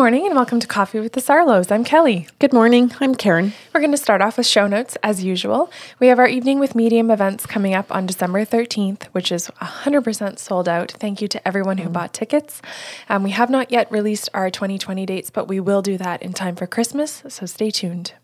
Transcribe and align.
Good 0.00 0.04
morning 0.04 0.26
and 0.28 0.34
welcome 0.34 0.60
to 0.60 0.66
Coffee 0.66 0.98
with 0.98 1.12
the 1.12 1.20
Sarlos. 1.20 1.70
I'm 1.70 1.84
Kelly. 1.84 2.26
Good 2.38 2.54
morning. 2.54 2.90
I'm 3.00 3.14
Karen. 3.14 3.52
We're 3.74 3.82
going 3.82 3.90
to 3.90 3.98
start 3.98 4.22
off 4.22 4.38
with 4.38 4.46
show 4.46 4.66
notes 4.66 4.96
as 5.02 5.22
usual. 5.22 5.70
We 5.98 6.06
have 6.06 6.18
our 6.18 6.26
Evening 6.26 6.58
with 6.58 6.74
Medium 6.74 7.10
events 7.10 7.44
coming 7.44 7.74
up 7.74 7.94
on 7.94 8.06
December 8.06 8.46
13th, 8.46 9.04
which 9.12 9.30
is 9.30 9.48
100% 9.60 10.38
sold 10.38 10.70
out. 10.70 10.92
Thank 10.92 11.20
you 11.20 11.28
to 11.28 11.46
everyone 11.46 11.76
who 11.76 11.90
bought 11.90 12.14
tickets. 12.14 12.62
Um, 13.10 13.22
we 13.22 13.32
have 13.32 13.50
not 13.50 13.70
yet 13.70 13.92
released 13.92 14.30
our 14.32 14.48
2020 14.48 15.04
dates, 15.04 15.28
but 15.28 15.48
we 15.48 15.60
will 15.60 15.82
do 15.82 15.98
that 15.98 16.22
in 16.22 16.32
time 16.32 16.56
for 16.56 16.66
Christmas, 16.66 17.22
so 17.28 17.44
stay 17.44 17.70
tuned. 17.70 18.14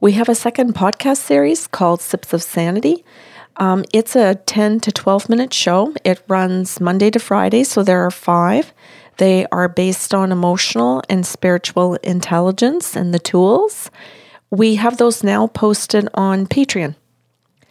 We 0.00 0.12
have 0.14 0.28
a 0.28 0.34
second 0.34 0.74
podcast 0.74 1.18
series 1.18 1.68
called 1.68 2.00
Sips 2.00 2.32
of 2.32 2.42
Sanity. 2.42 3.04
Um, 3.58 3.84
it's 3.92 4.16
a 4.16 4.34
10 4.34 4.80
to 4.80 4.90
12 4.90 5.28
minute 5.28 5.54
show. 5.54 5.94
It 6.02 6.24
runs 6.26 6.80
Monday 6.80 7.10
to 7.10 7.20
Friday, 7.20 7.62
so 7.62 7.84
there 7.84 8.04
are 8.04 8.10
five. 8.10 8.72
They 9.18 9.46
are 9.52 9.68
based 9.68 10.14
on 10.14 10.32
emotional 10.32 11.02
and 11.08 11.26
spiritual 11.26 11.94
intelligence 11.96 12.96
and 12.96 13.12
the 13.12 13.18
tools. 13.18 13.90
We 14.50 14.76
have 14.76 14.96
those 14.96 15.22
now 15.22 15.48
posted 15.48 16.08
on 16.14 16.46
Patreon. 16.46 16.94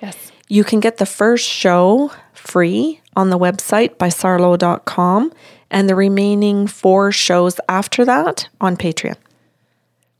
Yes. 0.02 0.32
You 0.48 0.64
can 0.64 0.80
get 0.80 0.98
the 0.98 1.06
first 1.06 1.48
show 1.48 2.12
free 2.34 3.02
on 3.16 3.30
the 3.30 3.40
website 3.40 3.98
by 3.98 4.10
sarlo.com 4.10 5.34
and 5.72 5.90
the 5.90 5.96
remaining 5.96 6.68
four 6.68 7.12
shows 7.12 7.60
after 7.68 8.06
that 8.06 8.48
on 8.62 8.78
Patreon. 8.78 9.16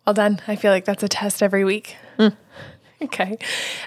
Well 0.06 0.14
done. 0.14 0.42
I 0.48 0.56
feel 0.56 0.72
like 0.72 0.86
that's 0.86 1.04
a 1.04 1.08
test 1.08 1.44
every 1.44 1.64
week. 1.64 1.98
Mm. 2.18 2.36
Okay. 3.04 3.38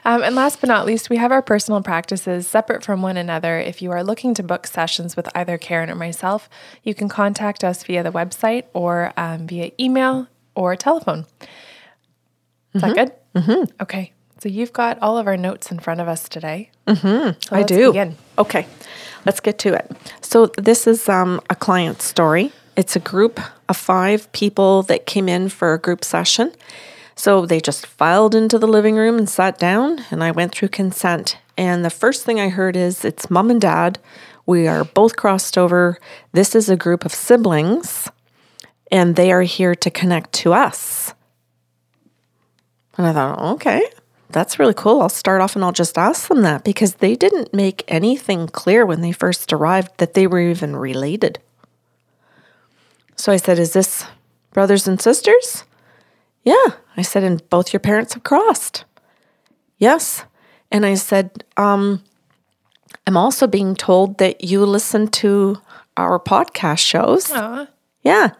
Um, 0.04 0.22
and 0.22 0.36
last 0.36 0.60
but 0.60 0.68
not 0.68 0.86
least, 0.86 1.10
we 1.10 1.16
have 1.16 1.32
our 1.32 1.42
personal 1.42 1.82
practices 1.82 2.46
separate 2.46 2.84
from 2.84 3.02
one 3.02 3.16
another. 3.16 3.58
If 3.58 3.82
you 3.82 3.90
are 3.90 4.04
looking 4.04 4.34
to 4.34 4.42
book 4.44 4.68
sessions 4.68 5.16
with 5.16 5.28
either 5.34 5.58
Karen 5.58 5.90
or 5.90 5.96
myself, 5.96 6.48
you 6.84 6.94
can 6.94 7.08
contact 7.08 7.64
us 7.64 7.82
via 7.82 8.04
the 8.04 8.12
website 8.12 8.66
or 8.72 9.12
um, 9.16 9.48
via 9.48 9.72
email 9.80 10.28
or 10.54 10.76
telephone. 10.76 11.26
Is 12.72 12.82
that 12.82 12.94
good? 12.94 13.12
Mm-hmm. 13.34 13.82
Okay. 13.82 14.12
So 14.42 14.48
you've 14.48 14.72
got 14.72 14.98
all 15.02 15.18
of 15.18 15.26
our 15.26 15.36
notes 15.36 15.70
in 15.70 15.80
front 15.80 16.00
of 16.00 16.08
us 16.08 16.28
today. 16.28 16.70
Mm-hmm. 16.86 17.54
I 17.54 17.62
do. 17.62 17.92
Okay, 18.38 18.66
let's 19.26 19.40
get 19.40 19.58
to 19.60 19.74
it. 19.74 19.90
So 20.22 20.46
this 20.56 20.86
is 20.86 21.10
um, 21.10 21.40
a 21.50 21.54
client 21.54 22.00
story. 22.00 22.52
It's 22.74 22.96
a 22.96 23.00
group 23.00 23.38
of 23.68 23.76
five 23.76 24.32
people 24.32 24.82
that 24.84 25.04
came 25.04 25.28
in 25.28 25.50
for 25.50 25.74
a 25.74 25.78
group 25.78 26.04
session. 26.04 26.52
So 27.20 27.44
they 27.44 27.60
just 27.60 27.84
filed 27.84 28.34
into 28.34 28.58
the 28.58 28.66
living 28.66 28.96
room 28.96 29.18
and 29.18 29.28
sat 29.28 29.58
down, 29.58 30.06
and 30.10 30.24
I 30.24 30.30
went 30.30 30.52
through 30.52 30.68
consent. 30.68 31.36
And 31.54 31.84
the 31.84 31.90
first 31.90 32.24
thing 32.24 32.40
I 32.40 32.48
heard 32.48 32.76
is 32.76 33.04
it's 33.04 33.28
mom 33.28 33.50
and 33.50 33.60
dad. 33.60 33.98
We 34.46 34.66
are 34.66 34.84
both 34.84 35.16
crossed 35.16 35.58
over. 35.58 35.98
This 36.32 36.54
is 36.54 36.70
a 36.70 36.78
group 36.78 37.04
of 37.04 37.12
siblings, 37.12 38.08
and 38.90 39.16
they 39.16 39.30
are 39.32 39.42
here 39.42 39.74
to 39.74 39.90
connect 39.90 40.32
to 40.36 40.54
us. 40.54 41.12
And 42.96 43.06
I 43.06 43.12
thought, 43.12 43.38
okay, 43.56 43.90
that's 44.30 44.58
really 44.58 44.72
cool. 44.72 45.02
I'll 45.02 45.10
start 45.10 45.42
off 45.42 45.54
and 45.54 45.62
I'll 45.62 45.72
just 45.72 45.98
ask 45.98 46.26
them 46.26 46.40
that 46.40 46.64
because 46.64 46.94
they 46.94 47.16
didn't 47.16 47.52
make 47.52 47.84
anything 47.86 48.46
clear 48.48 48.86
when 48.86 49.02
they 49.02 49.12
first 49.12 49.52
arrived 49.52 49.90
that 49.98 50.14
they 50.14 50.26
were 50.26 50.40
even 50.40 50.74
related. 50.74 51.38
So 53.16 53.30
I 53.30 53.36
said, 53.36 53.58
Is 53.58 53.74
this 53.74 54.06
brothers 54.54 54.88
and 54.88 54.98
sisters? 54.98 55.64
Yeah. 56.42 56.74
I 56.96 57.02
said, 57.02 57.22
And 57.22 57.48
both 57.50 57.72
your 57.72 57.80
parents 57.80 58.14
have 58.14 58.24
crossed? 58.24 58.84
Yes. 59.78 60.24
And 60.70 60.86
I 60.86 60.94
said, 60.94 61.44
um, 61.56 62.02
I'm 63.06 63.16
also 63.16 63.46
being 63.46 63.74
told 63.74 64.18
that 64.18 64.44
you 64.44 64.64
listen 64.64 65.08
to 65.08 65.58
our 65.96 66.18
podcast 66.18 66.78
shows. 66.78 67.30
Aw. 67.32 67.66
Yeah. 68.02 68.30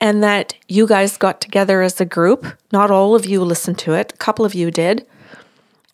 And 0.00 0.22
that 0.22 0.54
you 0.68 0.86
guys 0.86 1.16
got 1.18 1.40
together 1.40 1.82
as 1.82 2.00
a 2.00 2.06
group. 2.06 2.46
Not 2.72 2.90
all 2.90 3.14
of 3.14 3.26
you 3.26 3.44
listened 3.44 3.78
to 3.80 3.92
it, 3.92 4.12
a 4.14 4.16
couple 4.16 4.44
of 4.44 4.54
you 4.54 4.70
did, 4.70 5.06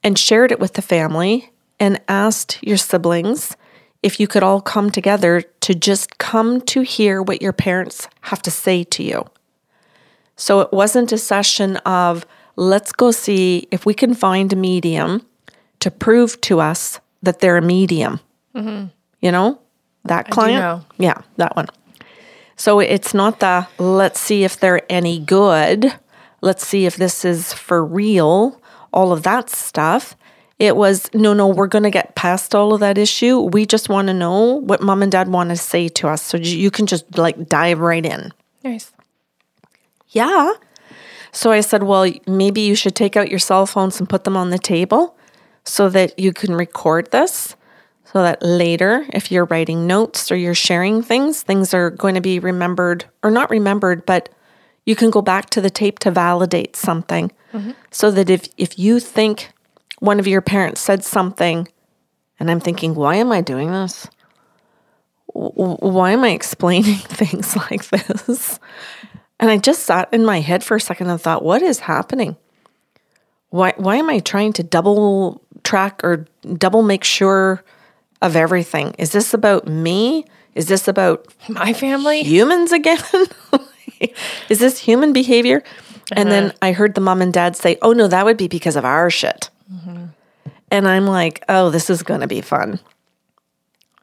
and 0.04 0.18
shared 0.18 0.52
it 0.52 0.60
with 0.60 0.74
the 0.74 0.82
family 0.82 1.50
and 1.80 2.00
asked 2.08 2.62
your 2.62 2.76
siblings 2.76 3.56
if 4.02 4.20
you 4.20 4.28
could 4.28 4.44
all 4.44 4.60
come 4.60 4.90
together 4.90 5.42
to 5.60 5.74
just 5.74 6.18
come 6.18 6.60
to 6.60 6.82
hear 6.82 7.20
what 7.20 7.42
your 7.42 7.52
parents 7.52 8.06
have 8.22 8.40
to 8.42 8.50
say 8.50 8.84
to 8.84 9.02
you. 9.02 9.24
So 10.36 10.60
it 10.60 10.72
wasn't 10.72 11.12
a 11.12 11.18
session 11.18 11.76
of 11.78 12.26
let's 12.56 12.92
go 12.92 13.10
see 13.10 13.68
if 13.70 13.86
we 13.86 13.94
can 13.94 14.14
find 14.14 14.52
a 14.52 14.56
medium 14.56 15.26
to 15.80 15.90
prove 15.90 16.40
to 16.42 16.60
us 16.60 17.00
that 17.22 17.40
they're 17.40 17.56
a 17.56 17.62
medium. 17.62 18.20
Mm-hmm. 18.54 18.86
You 19.20 19.32
know, 19.32 19.60
that 20.04 20.30
client? 20.30 20.60
know. 20.60 20.84
Yeah, 20.98 21.20
that 21.36 21.56
one. 21.56 21.66
So 22.56 22.80
it's 22.80 23.12
not 23.12 23.40
the 23.40 23.66
let's 23.78 24.20
see 24.20 24.44
if 24.44 24.58
they're 24.58 24.82
any 24.90 25.18
good, 25.18 25.92
let's 26.40 26.66
see 26.66 26.86
if 26.86 26.96
this 26.96 27.24
is 27.24 27.52
for 27.52 27.84
real, 27.84 28.60
all 28.92 29.12
of 29.12 29.22
that 29.24 29.50
stuff. 29.50 30.16
It 30.58 30.74
was 30.74 31.10
no, 31.12 31.34
no, 31.34 31.48
we're 31.48 31.66
going 31.66 31.82
to 31.82 31.90
get 31.90 32.14
past 32.14 32.54
all 32.54 32.72
of 32.72 32.80
that 32.80 32.96
issue. 32.96 33.40
We 33.40 33.66
just 33.66 33.90
want 33.90 34.08
to 34.08 34.14
know 34.14 34.54
what 34.54 34.80
mom 34.80 35.02
and 35.02 35.12
dad 35.12 35.28
want 35.28 35.50
to 35.50 35.56
say 35.56 35.88
to 35.88 36.08
us. 36.08 36.22
So 36.22 36.38
you 36.38 36.70
can 36.70 36.86
just 36.86 37.18
like 37.18 37.46
dive 37.46 37.80
right 37.80 38.04
in. 38.04 38.32
Nice. 38.64 38.90
Yeah. 40.16 40.54
So 41.30 41.52
I 41.52 41.60
said, 41.60 41.82
well, 41.82 42.10
maybe 42.26 42.62
you 42.62 42.74
should 42.74 42.94
take 42.94 43.18
out 43.18 43.28
your 43.28 43.38
cell 43.38 43.66
phones 43.66 44.00
and 44.00 44.08
put 44.08 44.24
them 44.24 44.34
on 44.34 44.48
the 44.48 44.58
table 44.58 45.14
so 45.64 45.90
that 45.90 46.18
you 46.18 46.32
can 46.32 46.54
record 46.54 47.10
this. 47.10 47.54
So 48.06 48.22
that 48.22 48.42
later, 48.42 49.04
if 49.12 49.30
you're 49.30 49.44
writing 49.44 49.86
notes 49.86 50.32
or 50.32 50.36
you're 50.36 50.54
sharing 50.54 51.02
things, 51.02 51.42
things 51.42 51.74
are 51.74 51.90
going 51.90 52.14
to 52.14 52.22
be 52.22 52.38
remembered 52.38 53.04
or 53.22 53.30
not 53.30 53.50
remembered, 53.50 54.06
but 54.06 54.30
you 54.86 54.96
can 54.96 55.10
go 55.10 55.20
back 55.20 55.50
to 55.50 55.60
the 55.60 55.68
tape 55.68 55.98
to 55.98 56.10
validate 56.10 56.76
something. 56.76 57.30
Mm-hmm. 57.52 57.72
So 57.90 58.10
that 58.12 58.30
if, 58.30 58.48
if 58.56 58.78
you 58.78 59.00
think 59.00 59.52
one 59.98 60.18
of 60.18 60.26
your 60.26 60.40
parents 60.40 60.80
said 60.80 61.04
something, 61.04 61.68
and 62.40 62.50
I'm 62.50 62.60
thinking, 62.60 62.94
why 62.94 63.16
am 63.16 63.32
I 63.32 63.42
doing 63.42 63.70
this? 63.70 64.08
Why 65.34 66.12
am 66.12 66.24
I 66.24 66.30
explaining 66.30 66.94
things 66.94 67.54
like 67.54 67.86
this? 67.90 68.58
And 69.38 69.50
I 69.50 69.58
just 69.58 69.82
sat 69.82 70.08
in 70.12 70.24
my 70.24 70.40
head 70.40 70.64
for 70.64 70.76
a 70.76 70.80
second 70.80 71.10
and 71.10 71.20
thought, 71.20 71.44
what 71.44 71.62
is 71.62 71.80
happening? 71.80 72.36
Why 73.50 73.74
why 73.76 73.96
am 73.96 74.10
I 74.10 74.18
trying 74.18 74.52
to 74.54 74.62
double 74.62 75.42
track 75.62 76.00
or 76.02 76.26
double 76.56 76.82
make 76.82 77.04
sure 77.04 77.62
of 78.22 78.34
everything? 78.36 78.94
Is 78.98 79.12
this 79.12 79.34
about 79.34 79.66
me? 79.66 80.24
Is 80.54 80.66
this 80.66 80.88
about 80.88 81.26
My 81.48 81.72
family? 81.72 82.22
humans 82.24 82.72
again? 82.72 82.98
is 84.48 84.58
this 84.58 84.78
human 84.78 85.12
behavior? 85.12 85.62
And 86.12 86.30
then 86.30 86.52
I 86.62 86.72
heard 86.72 86.94
the 86.94 87.00
mom 87.00 87.20
and 87.20 87.32
dad 87.32 87.56
say, 87.56 87.78
"Oh 87.82 87.92
no, 87.92 88.06
that 88.06 88.24
would 88.24 88.36
be 88.36 88.48
because 88.48 88.76
of 88.76 88.84
our 88.84 89.10
shit." 89.10 89.50
And 90.70 90.88
I'm 90.88 91.06
like, 91.06 91.44
"Oh, 91.48 91.70
this 91.70 91.90
is 91.90 92.02
going 92.02 92.20
to 92.20 92.28
be 92.28 92.40
fun." 92.40 92.78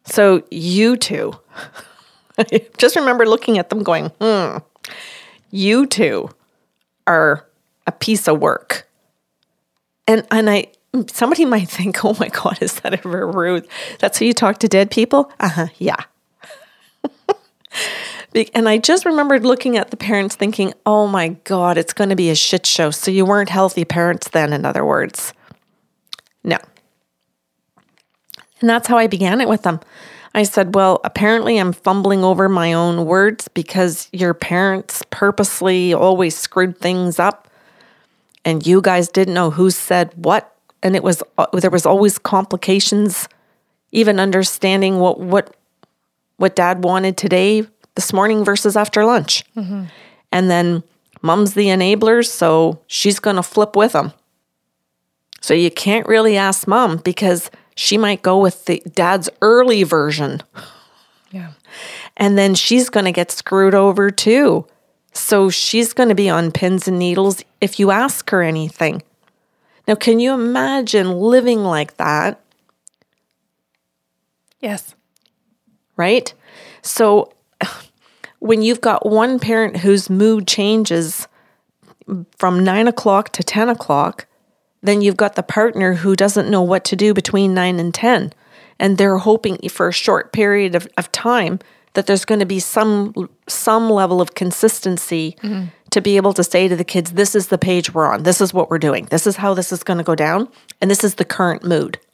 So 0.06 0.44
you 0.52 0.98
two, 0.98 1.34
just 2.78 2.96
remember 2.98 3.26
looking 3.26 3.58
at 3.58 3.70
them, 3.70 3.84
going, 3.84 4.10
"Hmm, 4.22 4.58
you 5.54 5.86
two 5.86 6.30
are 7.08 7.48
a 7.88 7.92
piece 7.92 8.28
of 8.28 8.40
work." 8.40 8.88
And 10.08 10.28
and 10.32 10.50
I 10.50 10.68
somebody 11.12 11.46
might 11.46 11.70
think, 11.70 12.04
"Oh 12.04 12.16
my 12.20 12.30
god, 12.30 12.62
is 12.62 12.82
that 12.82 12.94
ever 12.94 13.28
rude?" 13.28 13.68
That's 14.00 14.20
how 14.20 14.26
you 14.26 14.34
talk 14.34 14.58
to 14.60 14.68
dead 14.68 14.92
people? 14.92 15.32
Uh-huh, 15.40 15.68
yeah. 15.78 16.04
And 18.56 18.68
I 18.68 18.80
just 18.80 19.06
remembered 19.06 19.46
looking 19.46 19.78
at 19.78 19.92
the 19.92 19.98
parents 19.98 20.36
thinking, 20.36 20.74
oh 20.86 21.08
my 21.08 21.30
God, 21.44 21.78
it's 21.78 21.94
going 21.94 22.10
to 22.10 22.16
be 22.16 22.30
a 22.32 22.36
shit 22.36 22.66
show. 22.66 22.90
So 22.90 23.12
you 23.12 23.26
weren't 23.26 23.50
healthy 23.50 23.86
parents 23.86 24.30
then, 24.30 24.54
in 24.54 24.66
other 24.66 24.84
words. 24.84 25.34
No. 26.44 26.58
And 28.64 28.70
that's 28.70 28.88
how 28.88 28.98
I 28.98 29.08
began 29.08 29.42
it 29.42 29.50
with 29.50 29.64
them. 29.64 29.82
I 30.34 30.44
said, 30.44 30.74
well, 30.74 31.02
apparently 31.04 31.58
I'm 31.58 31.74
fumbling 31.74 32.24
over 32.24 32.48
my 32.48 32.72
own 32.72 33.06
words 33.06 33.50
because 33.50 34.08
your 34.14 34.34
parents 34.34 35.04
purposely 35.10 35.94
always 35.94 36.38
screwed 36.38 36.78
things 36.78 37.20
up 37.20 37.50
and 38.46 38.66
you 38.66 38.80
guys 38.80 39.10
didn't 39.10 39.34
know 39.34 39.52
who 39.52 39.70
said 39.70 40.14
what. 40.16 40.56
And 40.82 40.96
it 40.96 41.04
was, 41.04 41.22
uh, 41.38 41.48
there 41.52 41.70
was 41.70 41.86
always 41.86 42.18
complications, 42.18 43.28
even 43.92 44.18
understanding 44.18 45.00
what, 45.00 45.20
what, 45.20 45.54
what 46.38 46.56
dad 46.56 46.86
wanted 46.86 47.18
today, 47.18 47.68
this 47.96 48.14
morning 48.14 48.46
versus 48.46 48.78
after 48.78 49.04
lunch. 49.04 49.44
And 50.32 50.50
then 50.50 50.84
mom's 51.22 51.54
the 51.54 51.66
enabler, 51.66 52.26
so 52.26 52.80
she's 52.88 53.20
going 53.20 53.36
to 53.36 53.44
flip 53.44 53.76
with 53.76 53.92
them. 53.92 54.14
So 55.42 55.54
you 55.54 55.70
can't 55.70 56.08
really 56.08 56.38
ask 56.38 56.66
mom 56.66 56.96
because 56.98 57.52
she 57.76 57.98
might 57.98 58.22
go 58.22 58.40
with 58.40 58.66
the 58.66 58.82
dad's 58.94 59.30
early 59.42 59.84
version 59.84 60.42
Yeah. 61.32 61.52
and 62.18 62.38
then 62.38 62.54
she's 62.56 62.90
going 62.90 63.06
to 63.06 63.12
get 63.12 63.32
screwed 63.32 63.74
over 63.76 64.10
too. 64.12 64.66
So 65.14 65.50
she's 65.50 65.94
going 65.94 66.10
to 66.10 66.16
be 66.16 66.30
on 66.30 66.52
pins 66.52 66.88
and 66.88 66.98
needles 67.00 67.44
if 67.62 67.80
you 67.80 67.92
ask 67.92 68.30
her 68.32 68.42
anything. 68.42 69.04
Now, 69.88 69.96
can 69.96 70.20
you 70.20 70.34
imagine 70.34 71.12
living 71.12 71.64
like 71.64 71.98
that? 71.98 72.40
Yes. 74.60 74.96
right? 75.98 76.34
So 76.82 77.34
when 78.40 78.62
you've 78.62 78.82
got 78.82 79.06
one 79.06 79.40
parent 79.40 79.78
whose 79.78 80.10
mood 80.10 80.48
changes 80.48 81.28
from 82.38 82.64
nine 82.64 82.88
o'clock 82.88 83.30
to 83.34 83.44
10 83.44 83.70
o'clock, 83.70 84.26
then 84.84 85.02
you've 85.02 85.18
got 85.18 85.36
the 85.36 85.44
partner 85.44 85.96
who 85.96 86.16
doesn't 86.16 86.52
know 86.52 86.62
what 86.62 86.84
to 86.86 86.96
do 86.96 87.14
between 87.14 87.54
nine 87.54 87.80
and 87.80 87.94
10. 87.94 88.34
And 88.80 88.98
they're 88.98 89.18
hoping 89.18 89.58
for 89.70 89.88
a 89.88 89.94
short 89.94 90.34
period 90.34 90.76
of, 90.76 90.88
of 90.98 91.12
time 91.12 91.60
that 91.94 92.06
there's 92.06 92.26
going 92.26 92.40
to 92.40 92.46
be 92.46 92.60
some 92.60 93.30
some 93.48 93.90
level 93.90 94.20
of 94.20 94.34
consistency 94.36 95.38
to 95.92 96.02
be 96.02 96.18
able 96.18 96.34
to 96.34 96.44
say 96.44 96.68
to 96.68 96.76
the 96.76 96.84
kids, 96.84 97.14
this 97.14 97.36
is 97.36 97.48
the 97.48 97.58
page 97.58 97.94
we're 97.94 98.08
on, 98.08 98.24
this 98.24 98.42
is 98.42 98.54
what 98.54 98.70
we're 98.70 98.80
doing, 98.80 99.06
this 99.12 99.28
is 99.28 99.38
how 99.38 99.54
this 99.54 99.72
is 99.72 99.84
going 99.84 100.00
to 100.00 100.04
go 100.04 100.16
down, 100.16 100.50
and 100.82 100.90
this 100.90 101.04
is 101.04 101.16
the 101.16 101.26
current 101.26 101.64
mood. 101.64 102.00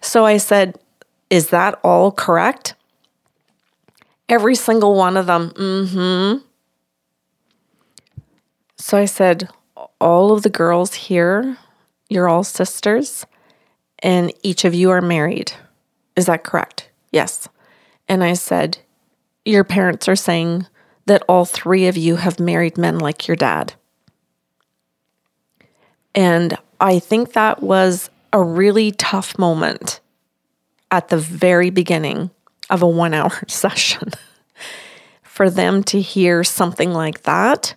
So 0.00 0.24
I 0.24 0.36
said, 0.36 0.78
Is 1.30 1.48
that 1.48 1.80
all 1.82 2.12
correct? 2.12 2.74
Every 4.28 4.54
single 4.54 4.94
one 4.94 5.16
of 5.16 5.26
them, 5.26 5.50
mm 5.50 5.88
hmm. 5.88 6.44
So 8.76 8.98
I 8.98 9.06
said, 9.06 9.48
All 10.04 10.32
of 10.32 10.42
the 10.42 10.50
girls 10.50 10.92
here, 10.92 11.56
you're 12.10 12.28
all 12.28 12.44
sisters, 12.44 13.24
and 14.00 14.34
each 14.42 14.66
of 14.66 14.74
you 14.74 14.90
are 14.90 15.00
married. 15.00 15.54
Is 16.14 16.26
that 16.26 16.44
correct? 16.44 16.90
Yes. 17.10 17.48
And 18.06 18.22
I 18.22 18.34
said, 18.34 18.76
Your 19.46 19.64
parents 19.64 20.06
are 20.06 20.14
saying 20.14 20.66
that 21.06 21.22
all 21.26 21.46
three 21.46 21.86
of 21.86 21.96
you 21.96 22.16
have 22.16 22.38
married 22.38 22.76
men 22.76 22.98
like 22.98 23.26
your 23.26 23.36
dad. 23.36 23.72
And 26.14 26.54
I 26.78 26.98
think 26.98 27.32
that 27.32 27.62
was 27.62 28.10
a 28.30 28.42
really 28.42 28.90
tough 28.90 29.38
moment 29.38 30.00
at 30.90 31.08
the 31.08 31.16
very 31.16 31.70
beginning 31.70 32.30
of 32.68 32.82
a 32.82 32.86
one 32.86 33.14
hour 33.14 33.32
session 33.48 34.12
for 35.22 35.48
them 35.48 35.82
to 35.84 35.98
hear 35.98 36.44
something 36.44 36.92
like 36.92 37.22
that 37.22 37.74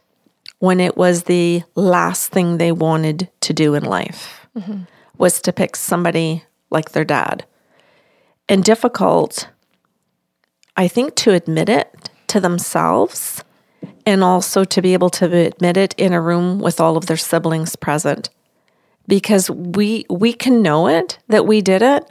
when 0.60 0.80
it 0.80 0.98
was 0.98 1.24
the 1.24 1.64
last 1.76 2.32
thing 2.32 2.58
they 2.58 2.72
wanted 2.72 3.30
to 3.42 3.54
do 3.54 3.76
in 3.76 3.84
life 3.84 4.48
was 5.18 5.42
to 5.42 5.54
pick 5.54 5.76
somebody 5.76 6.44
like 6.70 6.92
their 6.92 7.06
dad. 7.06 7.46
And 8.50 8.64
difficult 8.64 9.50
i 10.76 10.88
think 10.88 11.16
to 11.16 11.32
admit 11.32 11.70
it 11.70 12.10
to 12.28 12.40
themselves 12.40 13.44
and 14.06 14.24
also 14.24 14.64
to 14.64 14.82
be 14.82 14.94
able 14.94 15.10
to 15.10 15.26
admit 15.26 15.76
it 15.76 15.94
in 15.98 16.14
a 16.14 16.22
room 16.22 16.60
with 16.60 16.80
all 16.80 16.98
of 16.98 17.08
their 17.08 17.18
siblings 17.18 17.76
present. 17.76 18.30
Because 19.08 19.50
we 19.50 20.06
we 20.10 20.34
can 20.34 20.62
know 20.62 20.88
it 20.88 21.20
that 21.28 21.46
we 21.46 21.62
did 21.62 21.82
it 21.82 22.10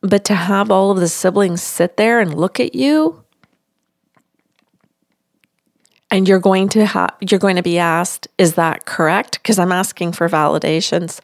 but 0.00 0.24
to 0.26 0.34
have 0.34 0.70
all 0.70 0.90
of 0.90 1.00
the 1.00 1.08
siblings 1.08 1.62
sit 1.62 1.96
there 1.96 2.20
and 2.20 2.34
look 2.34 2.60
at 2.60 2.74
you 2.74 3.23
and 6.14 6.28
you're 6.28 6.38
going 6.38 6.68
to 6.68 6.86
have 6.86 7.12
you're 7.20 7.40
going 7.40 7.56
to 7.56 7.62
be 7.62 7.76
asked 7.76 8.28
is 8.38 8.54
that 8.54 8.86
correct? 8.86 9.42
Because 9.42 9.58
i'm 9.58 9.72
asking 9.72 10.12
for 10.12 10.28
validations 10.28 11.20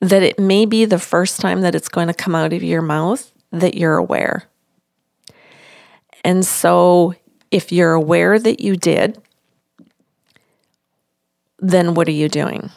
that 0.00 0.24
it 0.24 0.40
may 0.40 0.66
be 0.66 0.84
the 0.84 0.98
first 0.98 1.40
time 1.40 1.60
that 1.60 1.74
it's 1.76 1.88
going 1.88 2.08
to 2.08 2.14
come 2.14 2.34
out 2.34 2.52
of 2.52 2.62
your 2.62 2.82
mouth 2.82 3.32
that 3.50 3.74
you're 3.74 3.96
aware. 3.96 4.44
And 6.24 6.44
so 6.44 7.14
if 7.50 7.72
you're 7.72 7.92
aware 7.92 8.38
that 8.40 8.60
you 8.60 8.76
did 8.76 9.22
then 11.60 11.94
what 11.94 12.08
are 12.08 12.18
you 12.22 12.28
doing? 12.28 12.70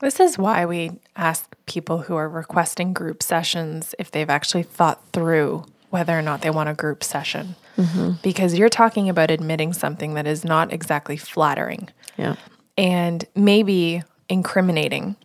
This 0.00 0.20
is 0.20 0.38
why 0.38 0.64
we 0.64 0.92
ask 1.16 1.54
people 1.66 1.98
who 1.98 2.16
are 2.16 2.28
requesting 2.28 2.94
group 2.94 3.22
sessions 3.22 3.94
if 3.98 4.10
they've 4.10 4.30
actually 4.30 4.62
thought 4.62 5.02
through 5.12 5.66
whether 5.90 6.18
or 6.18 6.22
not 6.22 6.40
they 6.40 6.50
want 6.50 6.68
a 6.70 6.74
group 6.74 7.04
session. 7.04 7.56
Mm-hmm. 7.78 8.12
Because 8.22 8.58
you're 8.58 8.68
talking 8.68 9.08
about 9.08 9.30
admitting 9.30 9.72
something 9.72 10.14
that 10.14 10.26
is 10.26 10.44
not 10.44 10.72
exactly 10.72 11.16
flattering 11.16 11.88
yeah 12.16 12.34
and 12.76 13.24
maybe 13.34 14.02
incriminating 14.28 15.16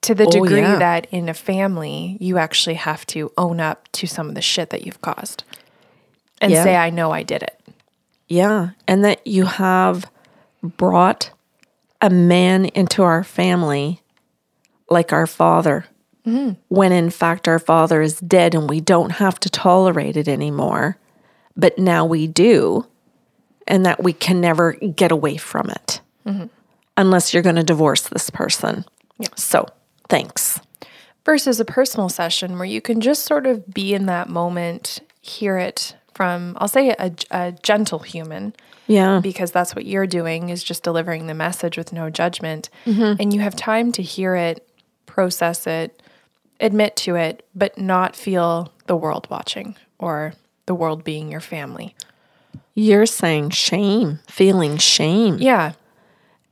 to 0.00 0.14
the 0.14 0.24
oh, 0.24 0.30
degree 0.30 0.60
yeah. 0.60 0.78
that 0.78 1.06
in 1.10 1.28
a 1.28 1.34
family 1.34 2.16
you 2.20 2.38
actually 2.38 2.74
have 2.74 3.04
to 3.06 3.32
own 3.36 3.60
up 3.60 3.88
to 3.92 4.06
some 4.06 4.28
of 4.28 4.34
the 4.34 4.42
shit 4.42 4.70
that 4.70 4.86
you've 4.86 5.02
caused 5.02 5.44
and 6.40 6.52
Yeah. 6.52 6.64
say 6.64 6.76
I 6.76 6.90
know 6.90 7.10
I 7.10 7.22
did 7.22 7.42
it. 7.42 7.58
Yeah. 8.28 8.70
And 8.86 9.04
that 9.04 9.26
you 9.26 9.44
have 9.46 10.10
brought 10.62 11.30
a 12.00 12.10
man 12.10 12.66
into 12.66 13.02
our 13.02 13.24
family 13.24 14.02
like 14.90 15.12
our 15.12 15.26
father, 15.26 15.86
mm-hmm. 16.26 16.52
when 16.68 16.92
in 16.92 17.10
fact 17.10 17.48
our 17.48 17.58
father 17.58 18.00
is 18.00 18.20
dead 18.20 18.54
and 18.54 18.68
we 18.68 18.80
don't 18.80 19.10
have 19.10 19.40
to 19.40 19.50
tolerate 19.50 20.16
it 20.16 20.28
anymore. 20.28 20.96
But 21.58 21.78
now 21.78 22.06
we 22.06 22.26
do, 22.28 22.86
and 23.66 23.84
that 23.84 24.02
we 24.02 24.14
can 24.14 24.40
never 24.40 24.72
get 24.74 25.10
away 25.10 25.36
from 25.36 25.68
it 25.68 26.00
mm-hmm. 26.24 26.46
unless 26.96 27.34
you're 27.34 27.42
going 27.42 27.56
to 27.56 27.62
divorce 27.64 28.02
this 28.08 28.30
person. 28.30 28.84
So 29.34 29.66
thanks. 30.08 30.60
versus 31.24 31.60
a 31.60 31.64
personal 31.66 32.08
session 32.08 32.56
where 32.56 32.64
you 32.64 32.80
can 32.80 33.02
just 33.02 33.24
sort 33.26 33.44
of 33.44 33.74
be 33.74 33.92
in 33.92 34.06
that 34.06 34.30
moment, 34.30 35.00
hear 35.20 35.58
it 35.58 35.94
from, 36.14 36.56
I'll 36.58 36.68
say, 36.68 36.90
a, 36.98 37.12
a 37.30 37.52
gentle 37.62 37.98
human, 37.98 38.54
Yeah. 38.86 39.20
because 39.22 39.52
that's 39.52 39.74
what 39.76 39.84
you're 39.84 40.06
doing 40.06 40.48
is 40.48 40.64
just 40.64 40.82
delivering 40.82 41.26
the 41.26 41.34
message 41.34 41.76
with 41.76 41.92
no 41.92 42.08
judgment. 42.08 42.70
Mm-hmm. 42.86 43.20
And 43.20 43.34
you 43.34 43.40
have 43.40 43.54
time 43.54 43.92
to 43.92 44.02
hear 44.02 44.34
it, 44.36 44.66
process 45.04 45.66
it, 45.66 46.02
admit 46.60 46.96
to 46.96 47.16
it, 47.16 47.44
but 47.54 47.76
not 47.76 48.16
feel 48.16 48.72
the 48.86 48.96
world 48.96 49.26
watching 49.28 49.76
or 49.98 50.32
the 50.68 50.74
world 50.74 51.02
being 51.02 51.28
your 51.28 51.40
family. 51.40 51.96
You're 52.74 53.06
saying 53.06 53.50
shame, 53.50 54.20
feeling 54.28 54.76
shame. 54.76 55.38
Yeah. 55.40 55.72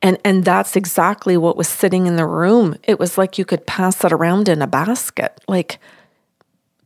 And 0.02 0.18
and 0.24 0.44
that's 0.44 0.74
exactly 0.74 1.36
what 1.36 1.56
was 1.56 1.68
sitting 1.68 2.08
in 2.08 2.16
the 2.16 2.26
room. 2.26 2.74
It 2.82 2.98
was 2.98 3.16
like 3.16 3.38
you 3.38 3.44
could 3.44 3.66
pass 3.66 4.02
it 4.04 4.12
around 4.12 4.48
in 4.48 4.60
a 4.60 4.66
basket. 4.66 5.40
Like 5.46 5.78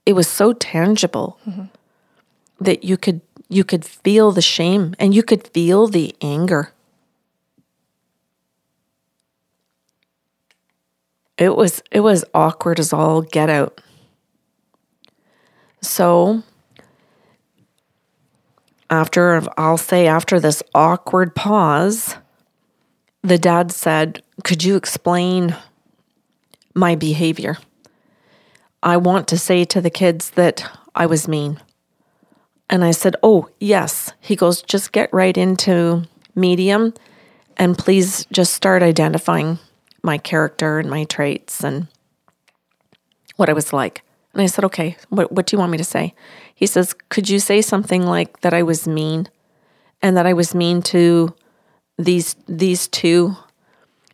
it 0.05 0.12
was 0.12 0.28
so 0.28 0.52
tangible 0.52 1.38
mm-hmm. 1.49 1.64
that 2.61 2.85
you 2.85 2.99
could 2.99 3.23
you 3.49 3.64
could 3.64 3.85
feel 3.85 4.31
the 4.31 4.43
shame 4.43 4.95
and 4.99 5.14
you 5.14 5.23
could 5.23 5.49
feel 5.49 5.87
the 5.87 6.14
anger. 6.21 6.73
It 11.38 11.57
was 11.57 11.83
it 11.90 12.00
was 12.00 12.25
awkward 12.35 12.78
as 12.78 12.93
all 12.93 13.23
get 13.23 13.49
out. 13.49 13.81
So 15.81 16.43
after 18.90 19.42
I'll 19.56 19.78
say 19.78 20.06
after 20.06 20.40
this 20.40 20.62
awkward 20.75 21.35
pause, 21.35 22.16
the 23.23 23.38
dad 23.38 23.70
said, 23.73 24.23
Could 24.44 24.64
you 24.64 24.76
explain 24.76 25.56
my 26.75 26.97
behavior? 26.97 27.56
I 28.82 28.97
want 28.97 29.28
to 29.28 29.38
say 29.38 29.64
to 29.66 29.80
the 29.80 29.90
kids 29.90 30.30
that 30.30 30.68
I 30.94 31.06
was 31.06 31.28
mean. 31.28 31.61
And 32.68 32.85
I 32.85 32.90
said, 32.90 33.16
Oh, 33.23 33.49
yes. 33.61 34.12
He 34.20 34.37
goes, 34.37 34.62
Just 34.62 34.92
get 34.92 35.12
right 35.12 35.37
into 35.37 36.04
medium 36.35 36.94
and 37.56 37.76
please 37.76 38.26
just 38.32 38.54
start 38.54 38.82
identifying 38.82 39.59
my 40.02 40.18
character 40.18 40.78
and 40.78 40.88
my 40.88 41.04
traits 41.04 41.62
and 41.62 41.87
what 43.37 43.49
I 43.49 43.52
was 43.52 43.73
like. 43.73 44.02
And 44.32 44.42
I 44.42 44.47
said, 44.47 44.64
Okay, 44.64 44.97
what, 45.11 45.30
what 45.30 45.47
do 45.47 45.54
you 45.54 45.59
want 45.59 45.73
me 45.73 45.78
to 45.78 45.85
say? 45.85 46.14
He 46.61 46.67
says, 46.67 46.95
Could 47.09 47.31
you 47.31 47.40
say 47.40 47.62
something 47.62 48.07
like 48.07 48.40
that 48.43 48.52
I 48.52 48.62
was 48.62 48.87
mean 48.87 49.29
and 50.02 50.14
that 50.17 50.26
I 50.26 50.35
was 50.35 50.55
mean 50.55 50.83
to 50.83 51.35
these 51.97 52.37
these 52.47 52.87
two, 52.87 53.35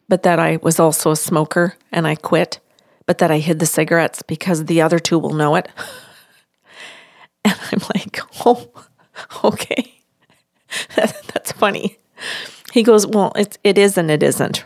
but 0.09 0.23
that 0.23 0.39
I 0.39 0.59
was 0.63 0.79
also 0.79 1.11
a 1.11 1.17
smoker 1.17 1.75
and 1.91 2.07
I 2.07 2.15
quit, 2.15 2.61
but 3.05 3.19
that 3.19 3.33
I 3.33 3.39
hid 3.39 3.59
the 3.59 3.67
cigarettes 3.67 4.23
because 4.23 4.67
the 4.67 4.81
other 4.81 5.01
two 5.01 5.19
will 5.19 5.35
know 5.35 5.57
it. 5.57 5.69
and 7.45 7.59
I'm 7.73 7.83
like, 7.97 8.21
oh, 8.47 8.71
okay, 9.43 10.01
that's 10.95 11.51
funny. 11.51 11.99
He 12.73 12.85
goes, 12.85 13.09
well, 13.09 13.33
it's 13.35 13.59
it 13.65 13.77
is 13.77 13.99
and 13.99 14.09
it 14.09 14.23
isn't. 14.23 14.65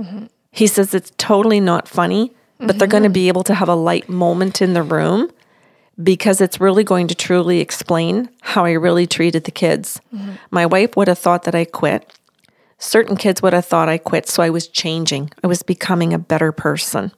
Mm-hmm. 0.00 0.26
He 0.50 0.66
says 0.66 0.94
it's 0.94 1.12
totally 1.18 1.60
not 1.60 1.88
funny, 1.88 2.32
but 2.58 2.78
they're 2.78 2.88
going 2.88 3.02
to 3.02 3.10
mm-hmm. 3.10 3.12
be 3.12 3.28
able 3.28 3.44
to 3.44 3.54
have 3.54 3.68
a 3.68 3.74
light 3.74 4.08
moment 4.08 4.62
in 4.62 4.72
the 4.72 4.82
room 4.82 5.30
because 6.02 6.40
it's 6.40 6.60
really 6.60 6.84
going 6.84 7.08
to 7.08 7.14
truly 7.14 7.60
explain 7.60 8.28
how 8.42 8.64
I 8.64 8.72
really 8.72 9.06
treated 9.06 9.44
the 9.44 9.50
kids. 9.50 10.00
Mm-hmm. 10.14 10.32
My 10.50 10.66
wife 10.66 10.96
would 10.96 11.08
have 11.08 11.18
thought 11.18 11.44
that 11.44 11.54
I 11.54 11.64
quit. 11.64 12.10
Certain 12.78 13.16
kids 13.16 13.40
would 13.42 13.52
have 13.52 13.64
thought 13.64 13.88
I 13.88 13.98
quit, 13.98 14.28
so 14.28 14.42
I 14.42 14.50
was 14.50 14.66
changing. 14.68 15.30
I 15.42 15.46
was 15.46 15.62
becoming 15.62 16.12
a 16.12 16.18
better 16.18 16.52
person. 16.52 17.12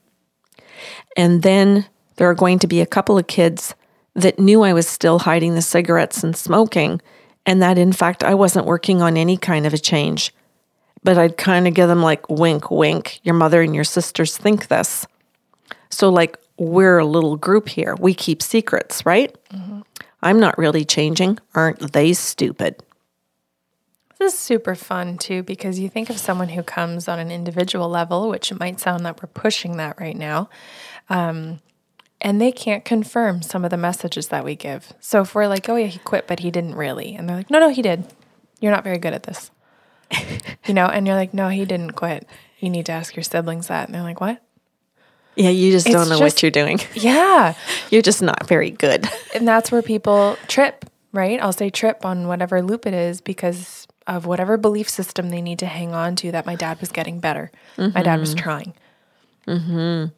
And 1.15 1.41
then 1.41 1.85
there 2.17 2.29
are 2.29 2.35
going 2.35 2.59
to 2.59 2.67
be 2.67 2.81
a 2.81 2.85
couple 2.85 3.17
of 3.17 3.27
kids 3.27 3.73
that 4.13 4.39
knew 4.39 4.63
I 4.63 4.73
was 4.73 4.87
still 4.87 5.19
hiding 5.19 5.55
the 5.55 5.61
cigarettes 5.61 6.23
and 6.23 6.35
smoking, 6.35 7.01
and 7.45 7.61
that 7.61 7.77
in 7.77 7.93
fact 7.93 8.23
I 8.23 8.33
wasn't 8.33 8.65
working 8.65 9.01
on 9.01 9.17
any 9.17 9.37
kind 9.37 9.65
of 9.65 9.73
a 9.73 9.77
change. 9.77 10.33
But 11.03 11.17
I'd 11.17 11.37
kind 11.37 11.67
of 11.67 11.73
give 11.73 11.87
them 11.87 12.01
like 12.01 12.29
wink, 12.29 12.69
wink. 12.69 13.19
Your 13.23 13.35
mother 13.35 13.61
and 13.61 13.73
your 13.73 13.83
sisters 13.83 14.37
think 14.37 14.67
this. 14.67 15.05
So, 15.89 16.09
like, 16.09 16.37
we're 16.57 16.97
a 16.97 17.05
little 17.05 17.37
group 17.37 17.69
here. 17.69 17.95
We 17.95 18.13
keep 18.13 18.41
secrets, 18.41 19.05
right? 19.05 19.35
I'm 20.21 20.39
not 20.39 20.57
really 20.57 20.85
changing. 20.85 21.39
Aren't 21.53 21.93
they 21.93 22.13
stupid? 22.13 22.83
This 24.19 24.33
is 24.33 24.39
super 24.39 24.73
fun 24.73 25.17
too 25.19 25.43
because 25.43 25.79
you 25.79 25.89
think 25.89 26.09
of 26.09 26.17
someone 26.17 26.49
who 26.49 26.63
comes 26.63 27.07
on 27.07 27.19
an 27.19 27.29
individual 27.29 27.87
level, 27.87 28.29
which 28.29 28.51
it 28.51 28.59
might 28.59 28.79
sound 28.79 29.05
that 29.05 29.21
we're 29.21 29.27
pushing 29.27 29.77
that 29.77 29.99
right 29.99 30.17
now, 30.17 30.49
um, 31.09 31.59
and 32.19 32.41
they 32.41 32.51
can't 32.51 32.83
confirm 32.83 33.43
some 33.43 33.63
of 33.63 33.69
the 33.69 33.77
messages 33.77 34.29
that 34.29 34.43
we 34.43 34.55
give. 34.55 34.91
So 34.99 35.21
if 35.21 35.35
we're 35.35 35.47
like, 35.47 35.69
oh 35.69 35.75
yeah, 35.75 35.85
he 35.85 35.99
quit, 35.99 36.25
but 36.25 36.39
he 36.39 36.49
didn't 36.49 36.73
really, 36.73 37.15
and 37.15 37.29
they're 37.29 37.37
like, 37.37 37.51
no, 37.51 37.59
no, 37.59 37.69
he 37.69 37.83
did. 37.83 38.11
You're 38.59 38.71
not 38.71 38.83
very 38.83 38.97
good 38.97 39.13
at 39.13 39.23
this, 39.23 39.51
you 40.65 40.73
know, 40.73 40.87
and 40.87 41.05
you're 41.05 41.15
like, 41.15 41.35
no, 41.35 41.49
he 41.49 41.63
didn't 41.65 41.91
quit. 41.91 42.27
You 42.57 42.71
need 42.71 42.87
to 42.87 42.93
ask 42.93 43.15
your 43.15 43.23
siblings 43.23 43.67
that, 43.67 43.87
and 43.87 43.93
they're 43.93 44.01
like, 44.01 44.19
what? 44.19 44.41
Yeah, 45.37 45.49
you 45.49 45.71
just 45.71 45.85
don't 45.87 46.09
know 46.09 46.17
just- 46.17 46.21
what 46.21 46.41
you're 46.43 46.51
doing. 46.51 46.79
Yeah, 46.95 47.53
You're 47.91 48.01
just 48.01 48.21
not 48.21 48.47
very 48.47 48.71
good. 48.71 49.07
and 49.35 49.47
that's 49.47 49.71
where 49.71 49.81
people 49.81 50.35
trip, 50.47 50.83
right? 51.13 51.39
I'll 51.41 51.53
say 51.53 51.69
trip 51.69 52.03
on 52.05 52.27
whatever 52.27 52.61
loop 52.61 52.85
it 52.85 52.93
is 52.93 53.21
because 53.21 53.87
of 54.07 54.25
whatever 54.25 54.57
belief 54.57 54.89
system 54.89 55.29
they 55.29 55.41
need 55.41 55.59
to 55.59 55.65
hang 55.67 55.93
on 55.93 56.15
to 56.17 56.31
that 56.31 56.45
my 56.45 56.55
dad 56.55 56.79
was 56.79 56.91
getting 56.91 57.19
better. 57.19 57.51
My 57.77 58.01
dad 58.03 58.19
was 58.19 58.33
trying. 58.33 58.73
Mhm. 59.47 60.11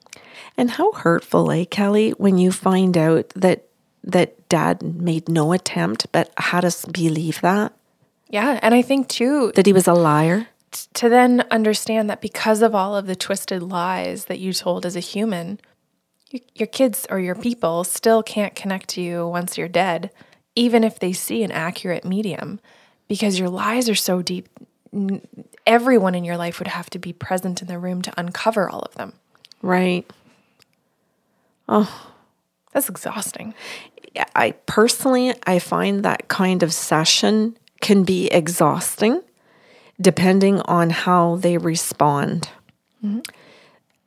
And 0.58 0.72
how 0.72 0.92
hurtful, 0.94 1.52
eh, 1.52 1.66
Kelly, 1.66 2.12
when 2.18 2.38
you 2.38 2.52
find 2.52 2.98
out 2.98 3.30
that 3.36 3.66
that 4.04 4.48
dad 4.50 4.82
made 4.82 5.28
no 5.28 5.52
attempt 5.54 6.08
but 6.12 6.32
had 6.38 6.64
us 6.66 6.86
believe 6.86 7.42
that 7.42 7.74
Yeah. 8.30 8.60
And 8.62 8.74
I 8.74 8.82
think 8.82 9.08
too, 9.10 9.52
that 9.56 9.66
he 9.66 9.74
was 9.74 9.88
a 9.88 9.94
liar. 9.94 10.48
To 10.72 11.10
then 11.10 11.46
understand 11.52 12.10
that 12.10 12.22
because 12.22 12.62
of 12.62 12.76
all 12.76 12.96
of 12.96 13.08
the 13.08 13.16
twisted 13.16 13.64
lies 13.64 14.26
that 14.26 14.40
you 14.40 14.54
told 14.54 14.86
as 14.86 14.96
a 14.96 15.00
human, 15.02 15.60
you, 16.30 16.40
your 16.56 16.68
kids 16.68 17.08
or 17.10 17.20
your 17.20 17.36
people 17.36 17.84
still 17.84 18.22
can't 18.24 18.56
connect 18.56 18.90
to 18.90 19.02
you 19.02 19.28
once 19.28 19.58
you're 19.58 19.68
dead, 19.68 20.12
even 20.56 20.84
if 20.84 21.00
they 21.00 21.14
see 21.14 21.44
an 21.44 21.52
accurate 21.52 22.06
medium, 22.06 22.60
because 23.08 23.40
your 23.40 23.50
lies 23.50 23.90
are 23.90 23.96
so 23.96 24.22
deep. 24.22 24.48
n- 24.94 25.22
Everyone 25.66 26.16
in 26.16 26.24
your 26.24 26.38
life 26.38 26.60
would 26.60 26.68
have 26.68 26.90
to 26.92 27.00
be 27.00 27.14
present 27.14 27.62
in 27.62 27.68
the 27.68 27.78
room 27.78 28.02
to 28.02 28.14
uncover 28.18 28.70
all 28.70 28.82
of 28.82 28.96
them. 28.96 29.14
Right. 29.62 30.10
Oh, 31.68 32.12
that's 32.74 32.90
exhausting. 32.90 33.54
I 34.36 34.52
personally 34.66 35.36
I 35.46 35.60
find 35.60 36.04
that 36.04 36.28
kind 36.28 36.64
of 36.64 36.74
session 36.74 37.58
can 37.82 38.04
be 38.04 38.28
exhausting 38.28 39.22
depending 40.02 40.62
on 40.62 40.90
how 40.90 41.36
they 41.38 41.58
respond. 41.58 42.50
Mm-hmm. 43.04 43.20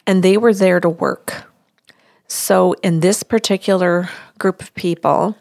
And 0.06 0.22
they 0.22 0.36
were 0.36 0.54
there 0.54 0.80
to 0.80 0.88
work. 0.88 1.44
So 2.26 2.74
in 2.82 3.00
this 3.00 3.22
particular 3.22 4.08
group 4.38 4.62
of 4.62 4.74
people, 4.74 5.36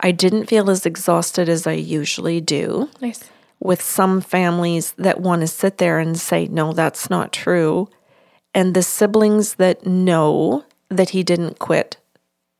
I 0.00 0.10
didn't 0.10 0.46
feel 0.46 0.70
as 0.70 0.86
exhausted 0.86 1.48
as 1.48 1.66
I 1.66 1.72
usually 1.72 2.40
do. 2.40 2.88
Nice. 3.00 3.30
with 3.62 3.80
some 3.80 4.20
families 4.20 4.92
that 4.98 5.20
want 5.20 5.40
to 5.40 5.46
sit 5.46 5.78
there 5.78 6.00
and 6.00 6.18
say, 6.18 6.48
no, 6.48 6.72
that's 6.72 7.08
not 7.08 7.32
true. 7.32 7.88
And 8.54 8.74
the 8.74 8.82
siblings 8.82 9.54
that 9.54 9.86
know 9.86 10.64
that 10.88 11.10
he 11.10 11.22
didn't 11.22 11.58
quit 11.58 11.96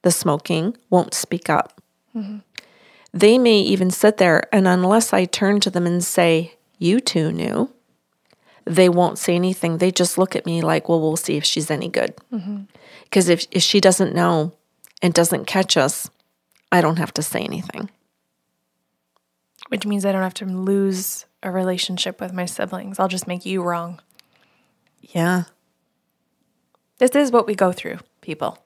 the 0.02 0.12
smoking 0.12 0.76
won't 0.90 1.14
speak 1.14 1.50
up. 1.50 1.80
Mm-hmm. 2.14 2.38
They 3.12 3.36
may 3.36 3.58
even 3.60 3.90
sit 3.90 4.16
there, 4.16 4.42
and 4.54 4.66
unless 4.66 5.12
I 5.12 5.26
turn 5.26 5.60
to 5.60 5.70
them 5.70 5.86
and 5.86 6.02
say, 6.02 6.54
you 6.82 7.00
two 7.00 7.32
knew, 7.32 7.72
they 8.64 8.88
won't 8.88 9.18
say 9.18 9.34
anything. 9.34 9.78
They 9.78 9.90
just 9.90 10.18
look 10.18 10.36
at 10.36 10.46
me 10.46 10.60
like, 10.60 10.88
well, 10.88 11.00
we'll 11.00 11.16
see 11.16 11.36
if 11.36 11.44
she's 11.44 11.70
any 11.70 11.88
good. 11.88 12.14
Because 13.04 13.28
if, 13.28 13.46
if 13.50 13.62
she 13.62 13.80
doesn't 13.80 14.14
know 14.14 14.52
and 15.00 15.14
doesn't 15.14 15.46
catch 15.46 15.76
us, 15.76 16.10
I 16.70 16.80
don't 16.80 16.98
have 16.98 17.14
to 17.14 17.22
say 17.22 17.40
anything. 17.40 17.90
Which 19.68 19.86
means 19.86 20.04
I 20.04 20.12
don't 20.12 20.22
have 20.22 20.34
to 20.34 20.44
lose 20.44 21.26
a 21.42 21.50
relationship 21.50 22.20
with 22.20 22.32
my 22.32 22.44
siblings. 22.44 22.98
I'll 22.98 23.08
just 23.08 23.26
make 23.26 23.46
you 23.46 23.62
wrong. 23.62 24.00
Yeah. 25.00 25.44
This 26.98 27.10
is 27.16 27.32
what 27.32 27.46
we 27.46 27.54
go 27.54 27.72
through, 27.72 27.98
people. 28.20 28.58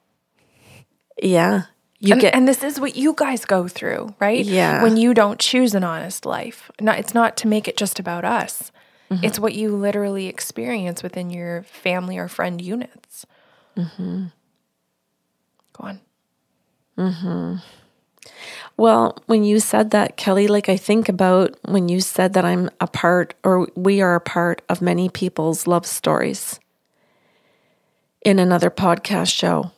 Yeah. 1.21 1.63
You 1.99 2.13
and, 2.13 2.21
get 2.21 2.35
and 2.35 2.47
this 2.47 2.63
is 2.63 2.79
what 2.79 2.95
you 2.95 3.13
guys 3.15 3.43
go 3.43 3.67
through, 3.67 4.13
right? 4.19 4.45
Yeah. 4.45 4.83
When 4.83 4.97
you 4.97 5.13
don't 5.13 5.39
choose 5.39 5.73
an 5.73 5.83
honest 5.83 6.25
life. 6.25 6.69
Not, 6.79 6.99
it's 6.99 7.13
not 7.13 7.35
to 7.37 7.47
make 7.47 7.67
it 7.67 7.75
just 7.75 7.99
about 7.99 8.23
us. 8.23 8.71
Mm-hmm. 9.09 9.23
It's 9.23 9.39
what 9.39 9.55
you 9.55 9.75
literally 9.75 10.27
experience 10.27 11.01
within 11.01 11.29
your 11.29 11.63
family 11.63 12.17
or 12.17 12.27
friend 12.27 12.61
units. 12.61 13.25
Mm-hmm. 13.75 14.25
Go 15.73 15.83
on. 15.83 15.99
mm-hmm. 16.97 17.55
Well, 18.75 19.17
when 19.25 19.43
you 19.43 19.59
said 19.59 19.89
that, 19.91 20.17
Kelly, 20.17 20.47
like 20.47 20.69
I 20.69 20.77
think 20.77 21.09
about 21.09 21.55
when 21.63 21.89
you 21.89 21.99
said 21.99 22.33
that 22.33 22.45
I'm 22.45 22.69
a 22.79 22.87
part 22.87 23.33
or 23.43 23.67
we 23.75 24.01
are 24.01 24.13
a 24.13 24.21
part 24.21 24.61
of 24.69 24.81
many 24.81 25.09
people's 25.09 25.65
love 25.65 25.85
stories 25.85 26.59
in 28.23 28.37
another 28.37 28.69
podcast 28.69 29.33
show. 29.33 29.71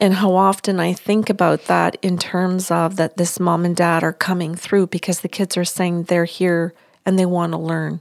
And 0.00 0.14
how 0.14 0.34
often 0.34 0.80
I 0.80 0.94
think 0.94 1.28
about 1.28 1.66
that 1.66 1.98
in 2.00 2.16
terms 2.16 2.70
of 2.70 2.96
that 2.96 3.18
this 3.18 3.38
mom 3.38 3.66
and 3.66 3.76
dad 3.76 4.02
are 4.02 4.14
coming 4.14 4.54
through 4.54 4.86
because 4.86 5.20
the 5.20 5.28
kids 5.28 5.58
are 5.58 5.64
saying 5.64 6.04
they're 6.04 6.24
here 6.24 6.72
and 7.04 7.18
they 7.18 7.26
want 7.26 7.52
to 7.52 7.58
learn. 7.58 8.00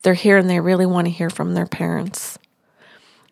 They're 0.00 0.14
here 0.14 0.38
and 0.38 0.48
they 0.48 0.60
really 0.60 0.86
want 0.86 1.06
to 1.06 1.12
hear 1.12 1.28
from 1.28 1.52
their 1.52 1.66
parents. 1.66 2.38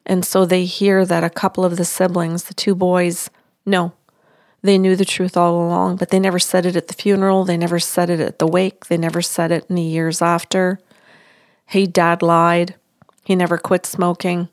And 0.04 0.22
so 0.22 0.44
they 0.44 0.66
hear 0.66 1.06
that 1.06 1.24
a 1.24 1.30
couple 1.30 1.64
of 1.64 1.78
the 1.78 1.84
siblings, 1.86 2.44
the 2.44 2.52
two 2.52 2.74
boys, 2.74 3.30
no, 3.64 3.94
they 4.60 4.76
knew 4.76 4.96
the 4.96 5.06
truth 5.06 5.34
all 5.34 5.66
along, 5.66 5.96
but 5.96 6.10
they 6.10 6.18
never 6.18 6.38
said 6.38 6.66
it 6.66 6.76
at 6.76 6.88
the 6.88 6.94
funeral. 6.94 7.44
They 7.44 7.56
never 7.56 7.78
said 7.78 8.10
it 8.10 8.20
at 8.20 8.38
the 8.38 8.46
wake. 8.46 8.86
They 8.86 8.98
never 8.98 9.22
said 9.22 9.50
it 9.50 9.64
in 9.70 9.76
the 9.76 9.82
years 9.82 10.20
after. 10.20 10.78
Hey, 11.66 11.86
dad 11.86 12.22
lied. 12.22 12.74
He 13.24 13.34
never 13.34 13.56
quit 13.56 13.86
smoking. 13.86 14.50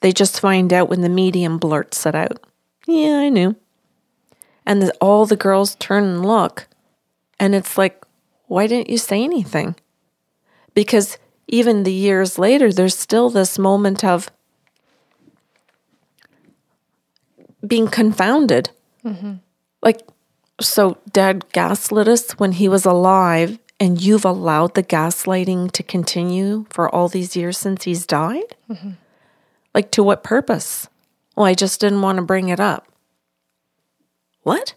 They 0.00 0.12
just 0.12 0.40
find 0.40 0.72
out 0.72 0.88
when 0.88 1.02
the 1.02 1.10
medium 1.10 1.58
blurts 1.58 2.06
it 2.06 2.14
out. 2.14 2.38
Yeah, 2.86 3.18
I 3.18 3.28
knew. 3.28 3.56
And 4.64 4.82
the, 4.82 4.92
all 5.00 5.26
the 5.26 5.36
girls 5.36 5.74
turn 5.76 6.04
and 6.04 6.26
look. 6.26 6.68
And 7.38 7.54
it's 7.54 7.76
like, 7.76 8.04
why 8.46 8.66
didn't 8.66 8.90
you 8.90 8.98
say 8.98 9.22
anything? 9.22 9.76
Because 10.74 11.18
even 11.48 11.82
the 11.82 11.92
years 11.92 12.38
later, 12.38 12.72
there's 12.72 12.96
still 12.98 13.30
this 13.30 13.58
moment 13.58 14.04
of 14.04 14.30
being 17.66 17.88
confounded. 17.88 18.70
Mm-hmm. 19.04 19.34
Like, 19.82 20.02
so 20.60 20.98
dad 21.12 21.44
gaslit 21.52 22.08
us 22.08 22.32
when 22.32 22.52
he 22.52 22.68
was 22.68 22.84
alive, 22.84 23.58
and 23.78 24.00
you've 24.00 24.24
allowed 24.24 24.74
the 24.74 24.82
gaslighting 24.82 25.70
to 25.72 25.82
continue 25.82 26.64
for 26.70 26.92
all 26.94 27.08
these 27.08 27.36
years 27.36 27.58
since 27.58 27.84
he's 27.84 28.06
died? 28.06 28.56
Mm-hmm. 28.70 28.92
Like, 29.74 29.90
to 29.92 30.02
what 30.02 30.24
purpose? 30.24 30.88
Well, 31.36 31.46
I 31.46 31.54
just 31.54 31.80
didn't 31.80 32.02
want 32.02 32.16
to 32.16 32.22
bring 32.22 32.48
it 32.48 32.58
up. 32.58 32.88
What? 34.42 34.74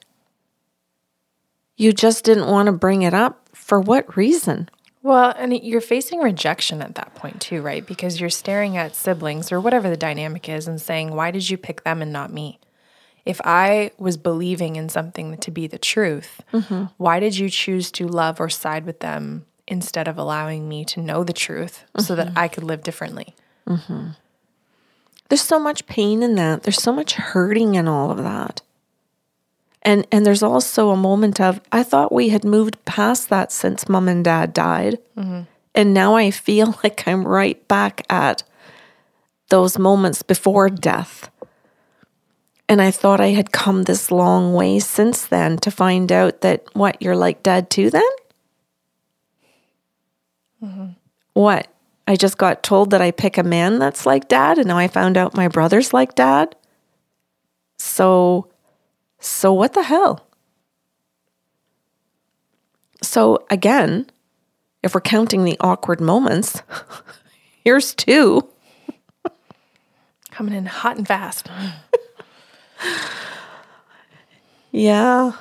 You 1.78 1.94
just 1.94 2.26
didn't 2.26 2.48
want 2.48 2.68
to 2.68 2.74
bring 2.74 3.04
it 3.04 3.14
up? 3.14 3.48
For 3.54 3.80
what 3.80 4.18
reason? 4.18 4.70
Well, 5.02 5.34
and 5.38 5.54
you're 5.64 5.80
facing 5.80 6.20
rejection 6.20 6.82
at 6.82 6.96
that 6.96 7.16
point 7.16 7.40
too, 7.40 7.62
right? 7.62 7.86
Because 7.86 8.20
you're 8.20 8.30
staring 8.30 8.76
at 8.76 8.96
siblings 8.96 9.52
or 9.52 9.62
whatever 9.62 9.90
the 9.90 9.96
dynamic 9.96 10.50
is 10.50 10.68
and 10.68 10.82
saying, 10.82 11.16
why 11.16 11.32
did 11.32 11.50
you 11.50 11.58
pick 11.58 11.84
them 11.84 12.02
and 12.02 12.12
not 12.12 12.34
me? 12.34 12.60
If 13.26 13.40
I 13.44 13.92
was 13.98 14.18
believing 14.18 14.76
in 14.76 14.90
something 14.90 15.38
to 15.38 15.52
be 15.52 15.68
the 15.68 15.78
truth, 15.78 16.42
mm-hmm. 16.52 16.86
why 16.98 17.20
did 17.20 17.38
you 17.38 17.50
choose 17.50 17.92
to 17.92 18.08
love 18.08 18.42
or 18.42 18.50
side 18.50 18.86
with 18.86 19.00
them 19.00 19.46
instead 19.68 20.08
of 20.08 20.18
allowing 20.18 20.68
me 20.68 20.84
to 20.86 21.02
know 21.02 21.24
the 21.24 21.32
truth 21.32 21.86
so 21.98 22.16
that 22.16 22.30
mm-hmm. 22.30 22.40
I 22.40 22.48
could 22.48 22.64
live 22.64 22.84
differently? 22.84 23.36
Mm-hmm. 23.68 24.10
There's 25.30 25.42
so 25.42 25.60
much 25.60 25.86
pain 25.86 26.24
in 26.24 26.36
that. 26.36 26.64
There's 26.64 26.82
so 26.82 26.92
much 26.92 27.14
hurting 27.14 27.76
in 27.76 27.88
all 27.88 28.12
of 28.12 28.18
that. 28.18 28.62
And 29.82 30.06
and 30.12 30.26
there's 30.26 30.44
also 30.44 30.90
a 30.90 30.98
moment 30.98 31.40
of 31.40 31.62
I 31.72 31.84
thought 31.84 32.12
we 32.12 32.30
had 32.30 32.44
moved 32.44 32.84
past 32.86 33.30
that 33.30 33.52
since 33.52 33.88
mom 33.88 34.10
and 34.10 34.26
dad 34.26 34.54
died. 34.54 34.98
Mm-hmm. 35.16 35.42
And 35.76 35.94
now 35.94 36.16
I 36.16 36.32
feel 36.32 36.78
like 36.84 37.08
I'm 37.08 37.26
right 37.26 37.66
back 37.68 38.06
at 38.10 38.44
those 39.50 39.80
moments 39.80 40.22
before 40.22 40.70
death. 40.70 41.30
And 42.68 42.82
I 42.82 42.92
thought 42.92 43.20
I 43.20 43.30
had 43.30 43.52
come 43.52 43.84
this 43.84 44.12
long 44.12 44.54
way 44.54 44.80
since 44.80 45.26
then 45.26 45.58
to 45.60 45.72
find 45.72 46.12
out 46.12 46.42
that 46.42 46.64
what 46.76 47.02
you're 47.02 47.16
like 47.16 47.42
dad 47.42 47.70
too 47.70 47.90
then? 47.90 48.12
Mm-hmm. 50.64 50.88
What? 51.34 51.68
I 52.10 52.16
just 52.16 52.40
got 52.40 52.64
told 52.64 52.90
that 52.90 53.04
I 53.04 53.12
pick 53.12 53.38
a 53.38 53.44
man 53.44 53.78
that's 53.78 54.08
like 54.08 54.28
dad, 54.28 54.58
and 54.58 54.68
now 54.68 54.80
I 54.80 54.88
found 54.88 55.16
out 55.16 55.38
my 55.38 55.48
brother's 55.48 55.94
like 55.94 56.16
dad. 56.16 56.56
So, 57.78 58.50
so 59.20 59.54
what 59.54 59.74
the 59.74 59.84
hell? 59.84 60.26
So, 63.04 63.46
again, 63.52 64.10
if 64.82 64.96
we're 64.96 65.02
counting 65.02 65.44
the 65.44 65.56
awkward 65.62 66.02
moments, 66.02 66.64
here's 67.64 67.94
two. 67.94 68.50
Coming 70.32 70.56
in 70.56 70.66
hot 70.66 70.98
and 70.98 71.08
fast. 71.08 71.48
Yeah. 74.72 75.32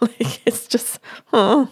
like 0.00 0.46
it's 0.46 0.66
just, 0.66 0.98
oh. 1.30 1.68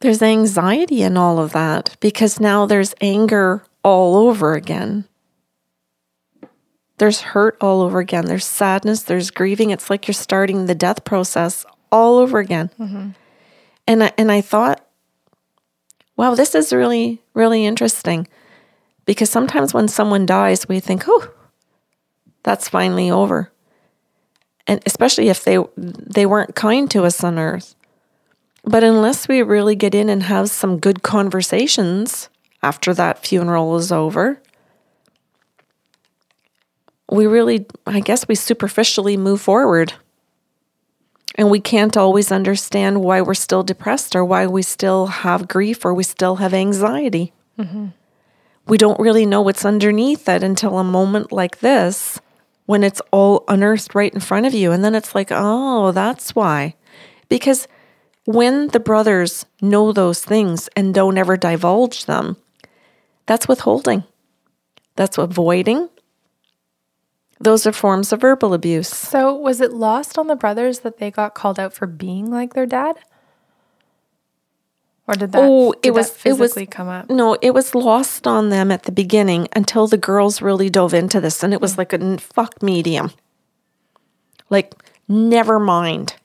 There's 0.00 0.22
anxiety 0.22 1.02
in 1.02 1.16
all 1.16 1.38
of 1.38 1.52
that 1.52 1.96
because 2.00 2.38
now 2.38 2.66
there's 2.66 2.94
anger 3.00 3.64
all 3.82 4.16
over 4.16 4.54
again. 4.54 5.06
There's 6.98 7.20
hurt 7.20 7.56
all 7.60 7.82
over 7.82 7.98
again. 7.98 8.26
There's 8.26 8.44
sadness. 8.44 9.02
There's 9.02 9.30
grieving. 9.30 9.70
It's 9.70 9.90
like 9.90 10.06
you're 10.06 10.14
starting 10.14 10.66
the 10.66 10.74
death 10.74 11.04
process 11.04 11.64
all 11.90 12.18
over 12.18 12.38
again. 12.38 12.70
Mm-hmm. 12.78 13.10
And 13.86 14.04
I, 14.04 14.12
and 14.18 14.30
I 14.30 14.40
thought, 14.40 14.84
wow, 16.16 16.34
this 16.34 16.54
is 16.54 16.72
really 16.72 17.22
really 17.34 17.64
interesting, 17.64 18.26
because 19.06 19.30
sometimes 19.30 19.72
when 19.72 19.86
someone 19.86 20.26
dies, 20.26 20.68
we 20.68 20.80
think, 20.80 21.04
oh, 21.06 21.32
that's 22.42 22.68
finally 22.68 23.10
over, 23.10 23.52
and 24.66 24.82
especially 24.84 25.28
if 25.28 25.44
they 25.44 25.58
they 25.76 26.26
weren't 26.26 26.56
kind 26.56 26.90
to 26.90 27.04
us 27.04 27.22
on 27.22 27.38
earth. 27.38 27.76
But 28.68 28.84
unless 28.84 29.28
we 29.28 29.42
really 29.42 29.74
get 29.74 29.94
in 29.94 30.10
and 30.10 30.24
have 30.24 30.50
some 30.50 30.78
good 30.78 31.02
conversations 31.02 32.28
after 32.62 32.92
that 32.92 33.24
funeral 33.24 33.74
is 33.76 33.90
over, 33.90 34.42
we 37.10 37.26
really, 37.26 37.64
I 37.86 38.00
guess, 38.00 38.28
we 38.28 38.34
superficially 38.34 39.16
move 39.16 39.40
forward. 39.40 39.94
And 41.36 41.50
we 41.50 41.60
can't 41.60 41.96
always 41.96 42.30
understand 42.30 43.00
why 43.00 43.22
we're 43.22 43.32
still 43.32 43.62
depressed 43.62 44.14
or 44.14 44.22
why 44.22 44.46
we 44.46 44.60
still 44.60 45.06
have 45.06 45.48
grief 45.48 45.82
or 45.82 45.94
we 45.94 46.04
still 46.04 46.36
have 46.36 46.52
anxiety. 46.52 47.32
Mm-hmm. 47.58 47.86
We 48.66 48.76
don't 48.76 49.00
really 49.00 49.24
know 49.24 49.40
what's 49.40 49.64
underneath 49.64 50.28
it 50.28 50.42
until 50.42 50.78
a 50.78 50.84
moment 50.84 51.32
like 51.32 51.60
this 51.60 52.20
when 52.66 52.84
it's 52.84 53.00
all 53.12 53.44
unearthed 53.48 53.94
right 53.94 54.12
in 54.12 54.20
front 54.20 54.44
of 54.44 54.52
you. 54.52 54.72
And 54.72 54.84
then 54.84 54.94
it's 54.94 55.14
like, 55.14 55.28
oh, 55.30 55.92
that's 55.92 56.34
why. 56.34 56.74
Because 57.30 57.66
when 58.28 58.68
the 58.68 58.80
brothers 58.80 59.46
know 59.62 59.90
those 59.90 60.22
things 60.22 60.68
and 60.76 60.92
don't 60.92 61.16
ever 61.16 61.34
divulge 61.34 62.04
them, 62.04 62.36
that's 63.24 63.48
withholding, 63.48 64.04
that's 64.96 65.16
avoiding. 65.16 65.88
Those 67.40 67.66
are 67.66 67.72
forms 67.72 68.12
of 68.12 68.20
verbal 68.20 68.52
abuse. 68.52 68.88
So, 68.88 69.34
was 69.34 69.62
it 69.62 69.72
lost 69.72 70.18
on 70.18 70.26
the 70.26 70.36
brothers 70.36 70.80
that 70.80 70.98
they 70.98 71.10
got 71.10 71.34
called 71.34 71.58
out 71.58 71.72
for 71.72 71.86
being 71.86 72.30
like 72.30 72.52
their 72.52 72.66
dad? 72.66 72.98
Or 75.06 75.14
did 75.14 75.32
that, 75.32 75.40
Oh, 75.42 75.72
did 75.72 75.86
it 75.86 75.94
was 75.94 76.12
that 76.12 76.28
it 76.28 76.38
was 76.38 76.58
come 76.70 76.88
up? 76.88 77.08
No, 77.08 77.38
it 77.40 77.54
was 77.54 77.74
lost 77.74 78.26
on 78.26 78.50
them 78.50 78.70
at 78.70 78.82
the 78.82 78.92
beginning 78.92 79.48
until 79.56 79.86
the 79.86 79.96
girls 79.96 80.42
really 80.42 80.68
dove 80.68 80.92
into 80.92 81.18
this, 81.18 81.42
and 81.42 81.54
it 81.54 81.62
was 81.62 81.76
hmm. 81.76 81.80
like 81.80 81.94
a 81.94 82.18
fuck 82.18 82.62
medium. 82.62 83.10
Like, 84.50 84.74
never 85.08 85.58
mind, 85.58 86.16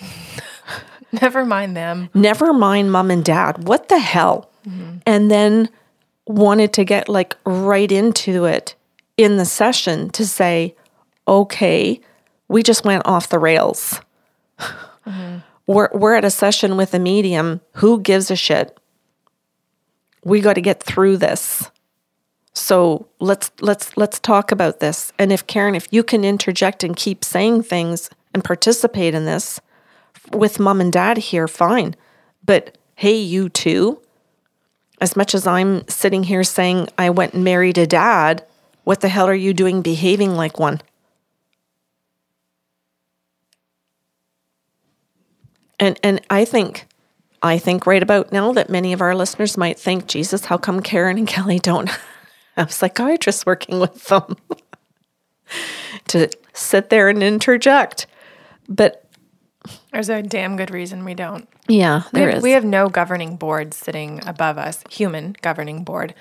Never 1.20 1.44
mind 1.44 1.76
them. 1.76 2.08
never 2.14 2.52
mind, 2.52 2.90
mom 2.90 3.10
and 3.10 3.24
dad. 3.24 3.64
What 3.66 3.88
the 3.88 3.98
hell? 3.98 4.50
Mm-hmm. 4.66 4.98
And 5.06 5.30
then 5.30 5.68
wanted 6.26 6.72
to 6.74 6.84
get 6.84 7.08
like 7.08 7.36
right 7.44 7.90
into 7.90 8.44
it 8.44 8.74
in 9.16 9.36
the 9.36 9.44
session 9.44 10.08
to 10.10 10.26
say, 10.26 10.74
okay, 11.28 12.00
we 12.48 12.62
just 12.62 12.84
went 12.84 13.06
off 13.06 13.28
the 13.28 13.38
rails. 13.38 14.00
Mm-hmm. 14.58 15.38
We're 15.66 15.88
we're 15.92 16.14
at 16.14 16.24
a 16.24 16.30
session 16.30 16.76
with 16.76 16.94
a 16.94 16.98
medium. 16.98 17.60
Who 17.74 18.00
gives 18.00 18.30
a 18.30 18.36
shit? 18.36 18.78
We 20.24 20.40
got 20.40 20.54
to 20.54 20.60
get 20.60 20.82
through 20.82 21.18
this. 21.18 21.70
So 22.54 23.08
let's 23.18 23.50
let's 23.60 23.96
let's 23.96 24.18
talk 24.18 24.52
about 24.52 24.80
this. 24.80 25.12
And 25.18 25.32
if 25.32 25.46
Karen, 25.46 25.74
if 25.74 25.88
you 25.90 26.02
can 26.02 26.24
interject 26.24 26.84
and 26.84 26.94
keep 26.94 27.24
saying 27.24 27.62
things 27.62 28.10
and 28.34 28.44
participate 28.44 29.14
in 29.14 29.24
this 29.24 29.60
with 30.30 30.60
mom 30.60 30.80
and 30.80 30.92
dad 30.92 31.18
here, 31.18 31.48
fine. 31.48 31.96
But 32.44 32.78
hey, 32.94 33.16
you 33.16 33.48
too. 33.48 34.00
As 35.00 35.16
much 35.16 35.34
as 35.34 35.46
I'm 35.46 35.86
sitting 35.88 36.22
here 36.22 36.44
saying 36.44 36.88
I 36.96 37.10
went 37.10 37.34
and 37.34 37.42
married 37.42 37.78
a 37.78 37.86
dad, 37.86 38.44
what 38.84 39.00
the 39.00 39.08
hell 39.08 39.28
are 39.28 39.34
you 39.34 39.52
doing 39.52 39.82
behaving 39.82 40.36
like 40.36 40.58
one? 40.58 40.80
And 45.80 45.98
and 46.04 46.20
I 46.30 46.44
think 46.44 46.86
I 47.42 47.58
think 47.58 47.86
right 47.86 48.02
about 48.02 48.30
now 48.30 48.52
that 48.52 48.70
many 48.70 48.92
of 48.92 49.00
our 49.00 49.16
listeners 49.16 49.56
might 49.56 49.78
think, 49.78 50.06
Jesus, 50.06 50.44
how 50.44 50.56
come 50.56 50.80
Karen 50.80 51.18
and 51.18 51.26
Kelly 51.34 51.58
don't 51.58 51.90
have 52.56 52.72
psychiatrists 52.72 53.44
working 53.44 53.80
with 53.80 54.04
them? 54.04 54.36
to 56.08 56.30
sit 56.52 56.90
there 56.90 57.08
and 57.08 57.22
interject. 57.22 58.06
But 58.68 59.01
There's 59.92 60.08
a 60.08 60.22
damn 60.22 60.56
good 60.56 60.70
reason 60.70 61.04
we 61.04 61.14
don't. 61.14 61.48
yeah, 61.68 62.02
We 62.12 62.20
have, 62.20 62.34
is. 62.36 62.42
we 62.42 62.52
have 62.52 62.64
no 62.64 62.88
governing 62.88 63.36
board 63.36 63.74
sitting 63.74 64.26
above 64.26 64.56
us, 64.58 64.82
human 64.90 65.36
governing 65.42 65.84
board, 65.84 66.14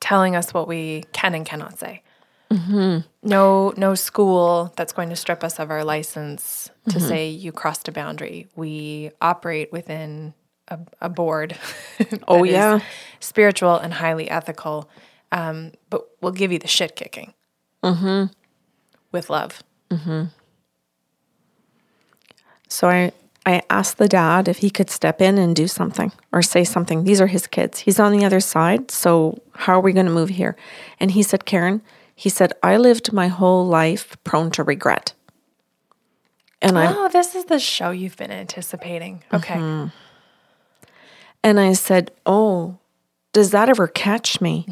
telling 0.00 0.36
us 0.36 0.52
what 0.52 0.68
we 0.68 1.04
can 1.12 1.34
and 1.34 1.46
cannot 1.46 1.78
say. 1.78 2.02
Mm-hmm. 2.50 2.98
No, 3.28 3.72
no 3.76 3.94
school 3.94 4.72
that's 4.76 4.92
going 4.92 5.08
to 5.08 5.16
strip 5.16 5.42
us 5.42 5.58
of 5.58 5.70
our 5.70 5.82
license 5.82 6.70
to 6.90 6.98
Mm-hmm. 6.98 7.08
say 7.08 7.28
you 7.30 7.50
crossed 7.52 7.88
a 7.88 7.92
boundary. 7.92 8.46
We 8.54 9.10
operate 9.20 9.72
within 9.72 10.34
a, 10.68 10.78
a 11.00 11.08
board. 11.08 11.56
Oh, 12.28 12.44
yeah. 12.44 12.80
spiritual 13.20 13.76
and 13.78 13.94
highly 13.94 14.28
ethical, 14.30 14.88
um, 15.32 15.72
but 15.90 16.06
we'll 16.20 16.32
give 16.32 16.52
you 16.52 16.58
the 16.58 16.68
shit 16.68 16.94
kicking 16.96 17.32
Mm-hmm. 17.82 18.26
with 19.10 19.30
love. 19.30 19.62
So 22.68 22.88
I 22.88 23.12
I 23.48 23.62
asked 23.70 23.98
the 23.98 24.08
dad 24.08 24.48
if 24.48 24.58
he 24.58 24.70
could 24.70 24.90
step 24.90 25.22
in 25.22 25.38
and 25.38 25.54
do 25.54 25.68
something 25.68 26.10
or 26.32 26.42
say 26.42 26.64
something. 26.64 27.04
These 27.04 27.20
are 27.20 27.28
his 27.28 27.46
kids. 27.46 27.78
He's 27.78 28.00
on 28.00 28.10
the 28.10 28.24
other 28.24 28.40
side, 28.40 28.90
so 28.90 29.40
how 29.54 29.74
are 29.74 29.80
we 29.80 29.92
going 29.92 30.06
to 30.06 30.12
move 30.12 30.30
here? 30.30 30.56
And 30.98 31.12
he 31.12 31.22
said, 31.22 31.44
"Karen, 31.44 31.80
he 32.14 32.28
said 32.28 32.52
I 32.62 32.76
lived 32.76 33.12
my 33.12 33.28
whole 33.28 33.64
life 33.66 34.16
prone 34.24 34.50
to 34.52 34.64
regret." 34.64 35.12
And 36.60 36.76
I 36.78 36.92
Oh, 36.92 37.08
this 37.08 37.34
is 37.36 37.44
the 37.44 37.60
show 37.60 37.90
you've 37.90 38.16
been 38.16 38.32
anticipating. 38.32 39.22
Okay. 39.32 39.54
Mm-hmm. 39.54 39.88
and 41.44 41.60
I 41.60 41.74
said, 41.74 42.10
"Oh, 42.24 42.78
does 43.32 43.50
that 43.52 43.68
ever 43.68 43.86
catch 43.86 44.40
me?" 44.40 44.66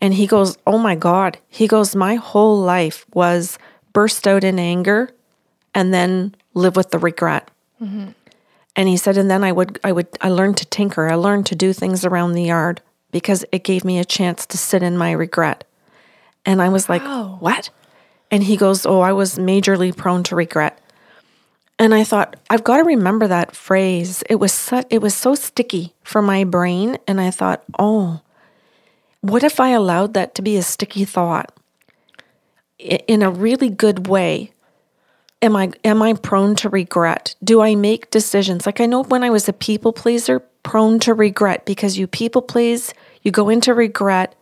And 0.00 0.14
he 0.14 0.26
goes, 0.26 0.56
"Oh 0.66 0.78
my 0.78 0.96
god." 0.96 1.38
He 1.48 1.68
goes, 1.68 1.94
"My 1.94 2.16
whole 2.16 2.58
life 2.58 3.06
was 3.14 3.58
burst 3.92 4.26
out 4.26 4.42
in 4.42 4.58
anger 4.58 5.10
and 5.74 5.94
then 5.94 6.34
live 6.54 6.76
with 6.76 6.90
the 6.90 6.98
regret." 6.98 7.50
And 8.74 8.88
he 8.88 8.96
said, 8.96 9.18
and 9.18 9.30
then 9.30 9.44
I 9.44 9.52
would, 9.52 9.78
I 9.84 9.92
would, 9.92 10.08
I 10.20 10.30
learned 10.30 10.56
to 10.58 10.64
tinker. 10.66 11.08
I 11.08 11.14
learned 11.14 11.46
to 11.46 11.54
do 11.54 11.72
things 11.72 12.04
around 12.04 12.32
the 12.32 12.44
yard 12.44 12.80
because 13.10 13.44
it 13.52 13.64
gave 13.64 13.84
me 13.84 13.98
a 13.98 14.04
chance 14.04 14.46
to 14.46 14.56
sit 14.56 14.82
in 14.82 14.96
my 14.96 15.12
regret. 15.12 15.64
And 16.46 16.62
I 16.62 16.70
was 16.70 16.88
like, 16.88 17.02
Wow. 17.02 17.36
what? 17.40 17.70
And 18.30 18.42
he 18.42 18.56
goes, 18.56 18.86
oh, 18.86 19.00
I 19.00 19.12
was 19.12 19.38
majorly 19.38 19.94
prone 19.94 20.22
to 20.24 20.36
regret. 20.36 20.78
And 21.78 21.94
I 21.94 22.02
thought, 22.04 22.36
I've 22.48 22.64
got 22.64 22.78
to 22.78 22.84
remember 22.84 23.26
that 23.28 23.54
phrase. 23.54 24.24
It 24.30 24.36
was 24.36 24.52
so, 24.52 24.82
it 24.88 25.02
was 25.02 25.14
so 25.14 25.34
sticky 25.34 25.92
for 26.02 26.22
my 26.22 26.44
brain. 26.44 26.96
And 27.06 27.20
I 27.20 27.30
thought, 27.30 27.62
oh, 27.78 28.22
what 29.20 29.44
if 29.44 29.60
I 29.60 29.70
allowed 29.70 30.14
that 30.14 30.34
to 30.36 30.42
be 30.42 30.56
a 30.56 30.62
sticky 30.62 31.04
thought 31.04 31.52
in 32.78 33.22
a 33.22 33.30
really 33.30 33.68
good 33.68 34.06
way? 34.06 34.51
Am 35.42 35.56
I 35.56 35.72
am 35.84 36.00
I 36.00 36.14
prone 36.14 36.54
to 36.56 36.68
regret? 36.68 37.34
Do 37.44 37.60
I 37.60 37.74
make 37.74 38.10
decisions? 38.10 38.64
Like 38.64 38.80
I 38.80 38.86
know 38.86 39.02
when 39.02 39.22
I 39.22 39.30
was 39.30 39.48
a 39.48 39.52
people 39.52 39.92
pleaser, 39.92 40.40
prone 40.62 41.00
to 41.00 41.12
regret 41.12 41.66
because 41.66 41.98
you 41.98 42.06
people 42.06 42.40
please, 42.40 42.94
you 43.22 43.30
go 43.30 43.48
into 43.48 43.74
regret 43.74 44.34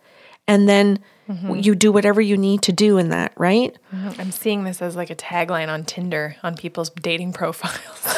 and 0.47 0.69
then 0.69 0.99
mm-hmm. 1.27 1.55
you 1.55 1.75
do 1.75 1.91
whatever 1.91 2.21
you 2.21 2.37
need 2.37 2.61
to 2.63 2.71
do 2.71 2.97
in 2.97 3.09
that, 3.09 3.33
right? 3.35 3.75
Mm-hmm. 3.93 4.21
I'm 4.21 4.31
seeing 4.31 4.63
this 4.63 4.81
as 4.81 4.95
like 4.95 5.09
a 5.09 5.15
tagline 5.15 5.67
on 5.67 5.83
Tinder 5.83 6.37
on 6.43 6.55
people's 6.55 6.89
dating 6.89 7.33
profiles. 7.33 8.17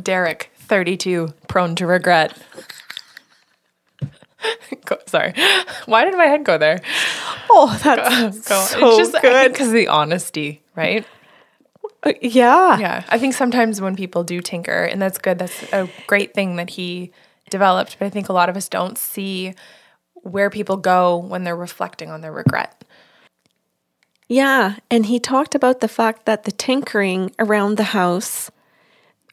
Derek, 0.00 0.50
32, 0.56 1.32
prone 1.48 1.74
to 1.76 1.86
regret. 1.86 2.36
Go, 4.84 4.98
sorry. 5.06 5.34
Why 5.86 6.04
did 6.04 6.14
my 6.14 6.26
head 6.26 6.44
go 6.44 6.58
there? 6.58 6.80
Oh, 7.50 7.78
that's 7.84 8.48
Go. 8.48 8.60
so 8.60 8.88
it's 8.88 9.10
just 9.10 9.22
good. 9.22 9.52
because 9.52 9.68
of 9.68 9.74
the 9.74 9.88
honesty, 9.88 10.62
right? 10.74 11.06
Uh, 12.02 12.12
yeah. 12.20 12.78
Yeah. 12.78 13.04
I 13.08 13.18
think 13.18 13.34
sometimes 13.34 13.80
when 13.80 13.96
people 13.96 14.24
do 14.24 14.40
tinker, 14.40 14.84
and 14.84 15.00
that's 15.00 15.18
good, 15.18 15.38
that's 15.38 15.62
a 15.72 15.88
great 16.06 16.34
thing 16.34 16.56
that 16.56 16.70
he 16.70 17.12
developed. 17.50 17.98
But 17.98 18.06
I 18.06 18.10
think 18.10 18.28
a 18.28 18.32
lot 18.32 18.48
of 18.48 18.56
us 18.56 18.68
don't 18.68 18.98
see 18.98 19.54
where 20.14 20.50
people 20.50 20.76
go 20.76 21.16
when 21.16 21.44
they're 21.44 21.56
reflecting 21.56 22.10
on 22.10 22.20
their 22.20 22.32
regret. 22.32 22.84
Yeah, 24.28 24.76
and 24.90 25.06
he 25.06 25.20
talked 25.20 25.54
about 25.54 25.80
the 25.80 25.88
fact 25.88 26.26
that 26.26 26.44
the 26.44 26.52
tinkering 26.52 27.32
around 27.38 27.76
the 27.76 27.84
house, 27.84 28.50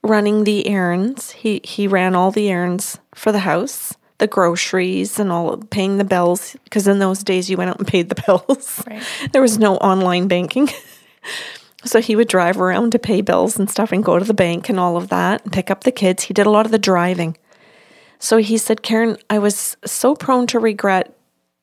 running 0.04 0.44
the 0.44 0.68
errands, 0.68 1.32
he 1.32 1.62
he 1.64 1.88
ran 1.88 2.14
all 2.16 2.30
the 2.30 2.50
errands 2.50 3.00
for 3.16 3.32
the 3.32 3.40
house, 3.40 3.96
the 4.20 4.28
groceries 4.28 5.20
and 5.20 5.32
all 5.32 5.58
paying 5.58 5.98
the 5.98 6.04
bills 6.04 6.56
because 6.64 6.88
in 6.88 7.00
those 7.00 7.24
days 7.24 7.50
you 7.50 7.58
went 7.58 7.70
out 7.70 7.80
and 7.80 7.88
paid 7.88 8.10
the 8.10 8.22
bills. 8.28 8.84
Right. 8.88 9.04
There 9.32 9.42
was 9.42 9.58
no 9.58 9.78
online 9.78 10.28
banking. 10.28 10.70
So 11.86 12.00
he 12.00 12.16
would 12.16 12.28
drive 12.28 12.60
around 12.60 12.94
to 12.94 13.00
pay 13.00 13.22
bills 13.22 13.60
and 13.60 13.70
stuff 13.70 13.92
and 13.92 14.04
go 14.04 14.18
to 14.18 14.26
the 14.26 14.34
bank 14.34 14.70
and 14.70 14.80
all 14.80 14.96
of 14.96 15.10
that 15.10 15.44
and 15.44 15.52
pick 15.52 15.70
up 15.70 15.84
the 15.84 15.92
kids. 15.92 16.24
He 16.24 16.34
did 16.34 16.46
a 16.46 16.50
lot 16.50 16.66
of 16.66 16.72
the 16.72 16.80
driving. 16.80 17.38
So 18.20 18.38
he 18.38 18.58
said, 18.58 18.84
Karen, 18.84 19.18
I 19.30 19.40
was 19.40 19.76
so 19.84 20.16
prone 20.16 20.48
to 20.48 20.60
regret. 20.60 21.14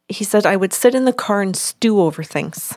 He 0.09 0.25
said, 0.25 0.45
I 0.45 0.57
would 0.57 0.75
sit 0.75 0.95
in 0.95 1.07
the 1.07 1.13
car 1.13 1.41
and 1.41 1.57
stew 1.57 2.01
over 2.01 2.23
things. 2.23 2.77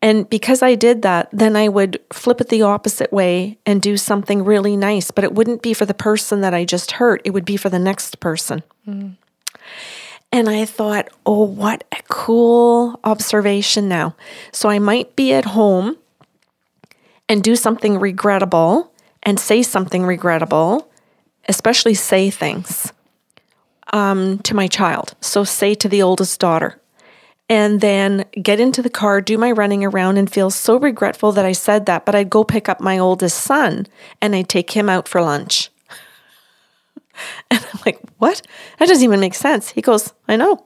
And 0.00 0.28
because 0.30 0.62
I 0.62 0.74
did 0.74 1.02
that, 1.02 1.28
then 1.32 1.56
I 1.56 1.68
would 1.68 2.00
flip 2.12 2.40
it 2.40 2.48
the 2.48 2.62
opposite 2.62 3.12
way 3.12 3.58
and 3.66 3.82
do 3.82 3.96
something 3.96 4.44
really 4.44 4.76
nice, 4.76 5.10
but 5.10 5.24
it 5.24 5.34
wouldn't 5.34 5.62
be 5.62 5.74
for 5.74 5.86
the 5.86 5.94
person 5.94 6.40
that 6.42 6.54
I 6.54 6.64
just 6.64 6.92
hurt, 6.92 7.20
it 7.24 7.30
would 7.30 7.44
be 7.44 7.56
for 7.56 7.68
the 7.68 7.80
next 7.80 8.20
person. 8.20 8.62
Mm. 8.86 9.16
And 10.30 10.48
I 10.48 10.64
thought, 10.66 11.08
oh, 11.26 11.44
what 11.44 11.84
a 11.90 12.02
cool 12.08 13.00
observation 13.02 13.88
now. 13.88 14.14
So 14.52 14.68
I 14.68 14.78
might 14.78 15.16
be 15.16 15.32
at 15.32 15.46
home 15.46 15.96
and 17.28 17.42
do 17.42 17.56
something 17.56 17.98
regrettable 17.98 18.92
and 19.22 19.40
say 19.40 19.62
something 19.62 20.04
regrettable, 20.04 20.90
especially 21.48 21.94
say 21.94 22.30
things 22.30 22.92
um, 23.92 24.38
to 24.40 24.54
my 24.54 24.66
child. 24.66 25.14
So 25.20 25.44
say 25.44 25.74
to 25.74 25.88
the 25.88 26.02
oldest 26.02 26.38
daughter, 26.38 26.80
and 27.48 27.80
then 27.80 28.24
get 28.42 28.60
into 28.60 28.82
the 28.82 28.90
car, 28.90 29.20
do 29.20 29.38
my 29.38 29.50
running 29.50 29.84
around, 29.84 30.18
and 30.18 30.30
feel 30.30 30.50
so 30.50 30.78
regretful 30.78 31.32
that 31.32 31.46
I 31.46 31.52
said 31.52 31.86
that. 31.86 32.04
But 32.04 32.14
I'd 32.14 32.30
go 32.30 32.44
pick 32.44 32.68
up 32.68 32.80
my 32.80 32.98
oldest 32.98 33.38
son 33.38 33.86
and 34.20 34.34
I'd 34.34 34.48
take 34.48 34.72
him 34.72 34.88
out 34.88 35.08
for 35.08 35.20
lunch. 35.20 35.70
And 37.50 37.58
I'm 37.60 37.80
like, 37.84 37.98
what? 38.18 38.42
That 38.78 38.86
doesn't 38.86 39.02
even 39.02 39.18
make 39.18 39.34
sense. 39.34 39.70
He 39.70 39.82
goes, 39.82 40.14
I 40.28 40.36
know. 40.36 40.64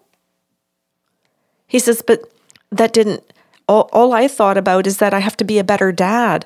He 1.67 1.79
says, 1.79 2.03
but 2.07 2.31
that 2.71 2.93
didn't, 2.93 3.23
all, 3.67 3.89
all 3.91 4.13
I 4.13 4.29
thought 4.29 4.59
about 4.59 4.87
is 4.87 4.99
that 4.99 5.15
I 5.15 5.21
have 5.21 5.37
to 5.39 5.45
be 5.45 5.59
a 5.59 5.65
better 5.65 5.93
dad. 5.93 6.45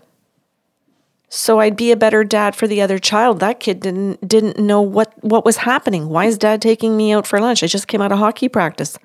So 1.28 1.58
I'd 1.58 1.76
be 1.76 1.90
a 1.90 1.96
better 1.96 2.22
dad 2.22 2.54
for 2.54 2.68
the 2.68 2.80
other 2.80 3.00
child. 3.00 3.40
That 3.40 3.58
kid 3.58 3.80
didn't 3.80 4.26
didn't 4.26 4.58
know 4.58 4.80
what 4.80 5.12
what 5.24 5.44
was 5.44 5.56
happening. 5.58 6.08
Why 6.08 6.26
is 6.26 6.38
dad 6.38 6.62
taking 6.62 6.96
me 6.96 7.12
out 7.12 7.26
for 7.26 7.40
lunch? 7.40 7.64
I 7.64 7.66
just 7.66 7.88
came 7.88 8.00
out 8.00 8.12
of 8.12 8.18
hockey 8.18 8.48
practice. 8.48 8.96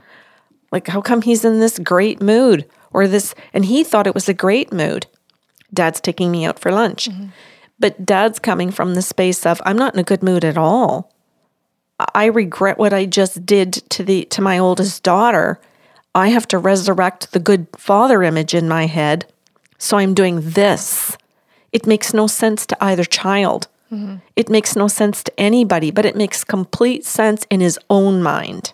Like 0.71 0.87
how 0.87 1.01
come 1.01 1.21
he's 1.21 1.45
in 1.45 1.59
this 1.59 1.79
great 1.79 2.21
mood 2.21 2.67
or 2.91 3.07
this 3.07 3.35
and 3.53 3.65
he 3.65 3.83
thought 3.83 4.07
it 4.07 4.13
was 4.13 4.29
a 4.29 4.33
great 4.33 4.71
mood. 4.71 5.07
Dad's 5.73 6.01
taking 6.01 6.31
me 6.31 6.45
out 6.45 6.59
for 6.59 6.71
lunch. 6.71 7.09
Mm-hmm. 7.09 7.27
But 7.79 8.05
dad's 8.05 8.39
coming 8.39 8.71
from 8.71 8.93
the 8.93 9.01
space 9.01 9.45
of 9.45 9.61
I'm 9.65 9.77
not 9.77 9.93
in 9.93 9.99
a 9.99 10.03
good 10.03 10.21
mood 10.21 10.45
at 10.45 10.57
all. 10.57 11.11
I 12.15 12.25
regret 12.25 12.77
what 12.77 12.93
I 12.93 13.05
just 13.05 13.45
did 13.45 13.73
to 13.89 14.03
the 14.03 14.25
to 14.25 14.41
my 14.41 14.57
oldest 14.57 15.03
daughter. 15.03 15.59
I 16.13 16.29
have 16.29 16.47
to 16.49 16.57
resurrect 16.57 17.31
the 17.31 17.39
good 17.39 17.67
father 17.77 18.23
image 18.23 18.53
in 18.53 18.67
my 18.67 18.85
head. 18.85 19.25
So 19.77 19.97
I'm 19.97 20.13
doing 20.13 20.41
this. 20.41 21.17
It 21.71 21.87
makes 21.87 22.13
no 22.13 22.27
sense 22.27 22.65
to 22.67 22.83
either 22.83 23.03
child. 23.03 23.67
Mm-hmm. 23.91 24.17
It 24.35 24.49
makes 24.49 24.75
no 24.75 24.87
sense 24.87 25.23
to 25.23 25.39
anybody, 25.39 25.91
but 25.91 26.05
it 26.05 26.15
makes 26.15 26.43
complete 26.43 27.05
sense 27.05 27.45
in 27.49 27.61
his 27.61 27.79
own 27.89 28.21
mind. 28.21 28.73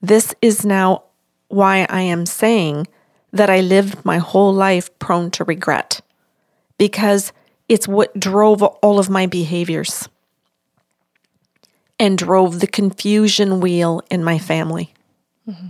This 0.00 0.34
is 0.40 0.64
now 0.64 1.04
why 1.48 1.86
I 1.88 2.02
am 2.02 2.26
saying 2.26 2.86
that 3.32 3.50
I 3.50 3.60
lived 3.60 4.04
my 4.04 4.18
whole 4.18 4.52
life 4.52 4.96
prone 4.98 5.30
to 5.32 5.44
regret 5.44 6.00
because 6.78 7.32
it's 7.68 7.88
what 7.88 8.18
drove 8.18 8.62
all 8.62 8.98
of 8.98 9.10
my 9.10 9.26
behaviors 9.26 10.08
and 11.98 12.16
drove 12.16 12.60
the 12.60 12.66
confusion 12.66 13.60
wheel 13.60 14.02
in 14.10 14.22
my 14.22 14.38
family. 14.38 14.94
Mm-hmm. 15.48 15.66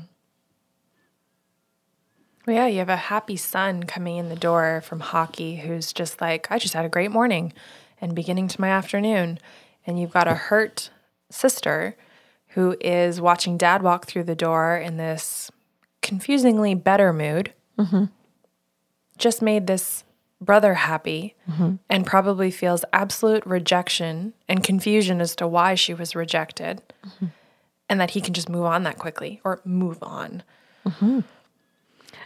Well, 2.46 2.56
yeah, 2.56 2.66
you 2.66 2.78
have 2.78 2.88
a 2.88 2.96
happy 2.96 3.36
son 3.36 3.84
coming 3.84 4.16
in 4.16 4.28
the 4.28 4.36
door 4.36 4.82
from 4.82 5.00
hockey 5.00 5.56
who's 5.56 5.92
just 5.92 6.20
like, 6.20 6.50
I 6.50 6.58
just 6.58 6.74
had 6.74 6.84
a 6.84 6.88
great 6.88 7.10
morning 7.10 7.52
and 8.00 8.14
beginning 8.14 8.48
to 8.48 8.60
my 8.60 8.68
afternoon. 8.68 9.38
And 9.86 10.00
you've 10.00 10.12
got 10.12 10.28
a 10.28 10.34
hurt 10.34 10.90
sister 11.30 11.96
who 12.48 12.76
is 12.80 13.20
watching 13.20 13.56
dad 13.56 13.82
walk 13.82 14.06
through 14.06 14.24
the 14.24 14.34
door 14.34 14.76
in 14.76 14.96
this 14.96 15.50
confusingly 16.02 16.74
better 16.74 17.12
mood. 17.12 17.52
Mm-hmm. 17.78 18.04
Just 19.18 19.42
made 19.42 19.66
this 19.66 20.04
brother 20.40 20.74
happy 20.74 21.34
mm-hmm. 21.50 21.74
and 21.90 22.06
probably 22.06 22.50
feels 22.50 22.84
absolute 22.92 23.44
rejection 23.44 24.32
and 24.48 24.62
confusion 24.62 25.20
as 25.20 25.34
to 25.36 25.46
why 25.46 25.74
she 25.74 25.92
was 25.92 26.14
rejected 26.14 26.82
mm-hmm. 27.04 27.26
and 27.88 28.00
that 28.00 28.12
he 28.12 28.20
can 28.20 28.34
just 28.34 28.48
move 28.48 28.64
on 28.64 28.84
that 28.84 28.98
quickly 28.98 29.40
or 29.44 29.60
move 29.64 29.98
on. 30.02 30.42
Mm-hmm. 30.86 31.20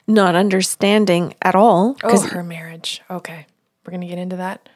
Not 0.06 0.34
understanding 0.34 1.34
at 1.42 1.54
all. 1.54 1.96
Oh, 2.02 2.20
her 2.28 2.42
marriage. 2.42 3.02
Okay. 3.10 3.46
We're 3.84 3.92
going 3.92 4.02
to 4.02 4.06
get 4.06 4.18
into 4.18 4.36
that. 4.36 4.68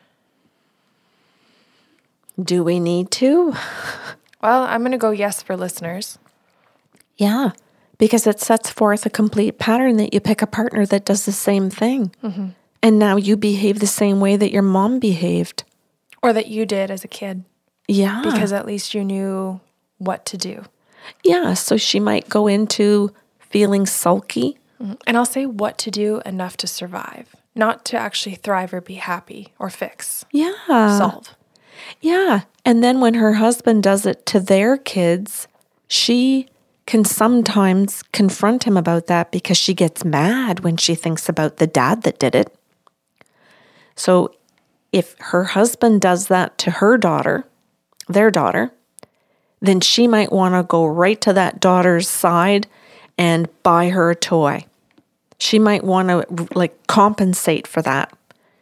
Do 2.43 2.63
we 2.65 2.81
need 2.81 3.11
to? 3.13 3.55
Well, 4.47 4.63
I'm 4.63 4.83
going 4.83 4.93
to 4.93 4.97
go 4.97 5.11
yes 5.11 5.43
for 5.43 5.57
listeners. 5.57 6.21
Yeah, 7.17 7.51
because 7.99 8.29
it 8.29 8.39
sets 8.39 8.71
forth 8.71 9.05
a 9.05 9.11
complete 9.11 9.59
pattern 9.59 9.97
that 9.97 10.15
you 10.15 10.21
pick 10.21 10.41
a 10.41 10.47
partner 10.47 10.87
that 10.87 11.05
does 11.05 11.27
the 11.27 11.33
same 11.33 11.69
thing. 11.69 12.15
Mm-hmm. 12.23 12.51
And 12.81 12.97
now 12.97 13.17
you 13.17 13.37
behave 13.37 13.81
the 13.81 13.89
same 13.89 14.21
way 14.21 14.37
that 14.37 14.53
your 14.53 14.63
mom 14.63 15.01
behaved. 15.01 15.65
Or 16.23 16.33
that 16.33 16.47
you 16.47 16.65
did 16.65 16.93
as 16.93 17.03
a 17.03 17.09
kid. 17.09 17.43
Yeah. 17.89 18.23
Because 18.23 18.53
at 18.53 18.67
least 18.67 18.95
you 18.95 19.03
knew 19.03 19.61
what 19.99 20.25
to 20.27 20.37
do. 20.37 20.65
Yeah. 21.25 21.55
So 21.55 21.77
she 21.77 21.99
might 21.99 22.29
go 22.29 22.47
into 22.47 23.13
feeling 23.41 23.85
sulky. 23.85 24.59
Mm-hmm. 24.81 24.95
And 25.09 25.17
I'll 25.17 25.25
say 25.25 25.47
what 25.47 25.77
to 25.79 25.91
do 25.91 26.21
enough 26.25 26.57
to 26.59 26.69
survive, 26.69 27.35
not 27.57 27.85
to 27.87 27.97
actually 27.99 28.37
thrive 28.37 28.73
or 28.73 28.81
be 28.81 28.95
happy 28.95 29.55
or 29.59 29.71
fix. 29.71 30.25
Yeah. 30.31 30.55
Solve. 30.69 31.35
Yeah. 32.01 32.43
And 32.67 32.83
then 32.83 33.01
when 33.01 33.15
her 33.15 33.35
husband 33.35 33.85
does 33.85 34.07
it 34.07 34.27
to 34.27 34.41
their 34.41 34.77
kids, 34.77 35.47
she 35.87 36.49
can 36.85 37.05
sometimes 37.05 38.03
confront 38.13 38.65
him 38.65 38.77
about 38.77 39.07
that 39.07 39.31
because 39.31 39.57
she 39.57 39.73
gets 39.73 40.05
mad 40.05 40.61
when 40.61 40.77
she 40.77 40.97
thinks 40.97 41.29
about 41.29 41.59
the 41.59 41.69
dad 41.69 42.03
that 42.03 42.19
did 42.19 42.35
it. 42.35 42.53
So 43.95 44.35
if 44.93 45.15
her 45.19 45.45
husband 45.45 46.01
does 46.01 46.27
that 46.27 46.59
to 46.59 46.73
her 46.73 46.99
daughter, 46.99 47.47
their 48.09 48.33
daughter, 48.33 48.73
then 49.61 49.81
she 49.81 50.09
might 50.09 50.33
want 50.33 50.55
to 50.57 50.65
go 50.65 50.87
right 50.87 51.21
to 51.21 51.33
that 51.35 51.61
daughter's 51.61 52.09
side 52.09 52.67
and 53.17 53.49
buy 53.63 53.91
her 53.91 54.11
a 54.11 54.17
toy. 54.17 54.67
She 55.39 55.61
might 55.61 55.85
want 55.85 56.09
to 56.09 56.49
like 56.57 56.89
compensate 56.89 57.69
for 57.69 57.81
that. 57.83 58.16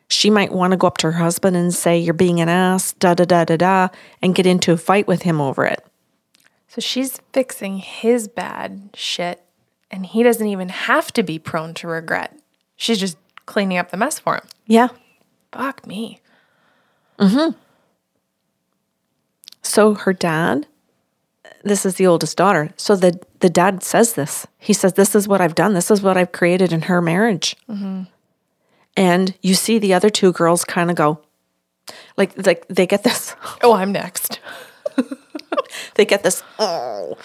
She 0.08 0.30
might 0.30 0.52
want 0.52 0.72
to 0.72 0.76
go 0.76 0.86
up 0.86 0.98
to 0.98 1.10
her 1.10 1.18
husband 1.18 1.56
and 1.56 1.74
say, 1.74 1.98
You're 1.98 2.14
being 2.14 2.40
an 2.40 2.48
ass, 2.48 2.92
da 2.94 3.14
da 3.14 3.24
da 3.24 3.44
da 3.44 3.56
da, 3.56 3.88
and 4.22 4.34
get 4.34 4.46
into 4.46 4.72
a 4.72 4.76
fight 4.76 5.06
with 5.06 5.22
him 5.22 5.40
over 5.40 5.64
it. 5.64 5.84
So 6.68 6.80
she's 6.80 7.20
fixing 7.32 7.78
his 7.78 8.28
bad 8.28 8.90
shit, 8.94 9.42
and 9.90 10.04
he 10.04 10.22
doesn't 10.22 10.46
even 10.46 10.68
have 10.68 11.12
to 11.12 11.22
be 11.22 11.38
prone 11.38 11.74
to 11.74 11.86
regret. 11.86 12.38
She's 12.76 12.98
just 12.98 13.16
cleaning 13.46 13.78
up 13.78 13.90
the 13.90 13.96
mess 13.96 14.18
for 14.18 14.34
him. 14.36 14.46
Yeah. 14.66 14.88
Fuck 15.52 15.86
me. 15.86 16.20
Mm-hmm. 17.18 17.56
So 19.62 19.94
her 19.94 20.12
dad, 20.12 20.66
this 21.62 21.86
is 21.86 21.94
the 21.94 22.06
oldest 22.06 22.36
daughter. 22.36 22.70
So 22.76 22.96
the, 22.96 23.20
the 23.40 23.48
dad 23.48 23.82
says 23.82 24.14
this. 24.14 24.46
He 24.58 24.72
says, 24.72 24.94
This 24.94 25.14
is 25.14 25.28
what 25.28 25.40
I've 25.40 25.54
done. 25.54 25.74
This 25.74 25.90
is 25.90 26.02
what 26.02 26.16
I've 26.16 26.32
created 26.32 26.72
in 26.72 26.82
her 26.82 27.00
marriage. 27.00 27.56
Mm-hmm. 27.68 28.02
And 28.96 29.34
you 29.42 29.54
see 29.54 29.78
the 29.78 29.94
other 29.94 30.10
two 30.10 30.32
girls 30.32 30.64
kind 30.64 30.90
of 30.90 30.96
go, 30.96 31.20
like, 32.16 32.46
like 32.46 32.66
they 32.68 32.86
get 32.86 33.02
this. 33.02 33.34
Oh, 33.62 33.74
I'm 33.74 33.92
next. 33.92 34.40
they 35.94 36.04
get 36.04 36.22
this, 36.22 36.42
oh, 36.58 37.16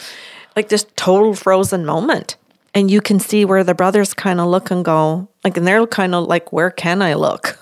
like 0.55 0.69
this 0.69 0.85
total 0.95 1.33
frozen 1.33 1.85
moment. 1.85 2.37
And 2.73 2.89
you 2.89 3.01
can 3.01 3.19
see 3.19 3.45
where 3.45 3.63
the 3.63 3.73
brothers 3.73 4.13
kind 4.13 4.39
of 4.39 4.47
look 4.47 4.71
and 4.71 4.85
go, 4.85 5.27
like, 5.43 5.57
and 5.57 5.67
they're 5.67 5.85
kind 5.87 6.15
of 6.15 6.27
like, 6.27 6.53
where 6.53 6.71
can 6.71 7.01
I 7.01 7.15
look? 7.15 7.59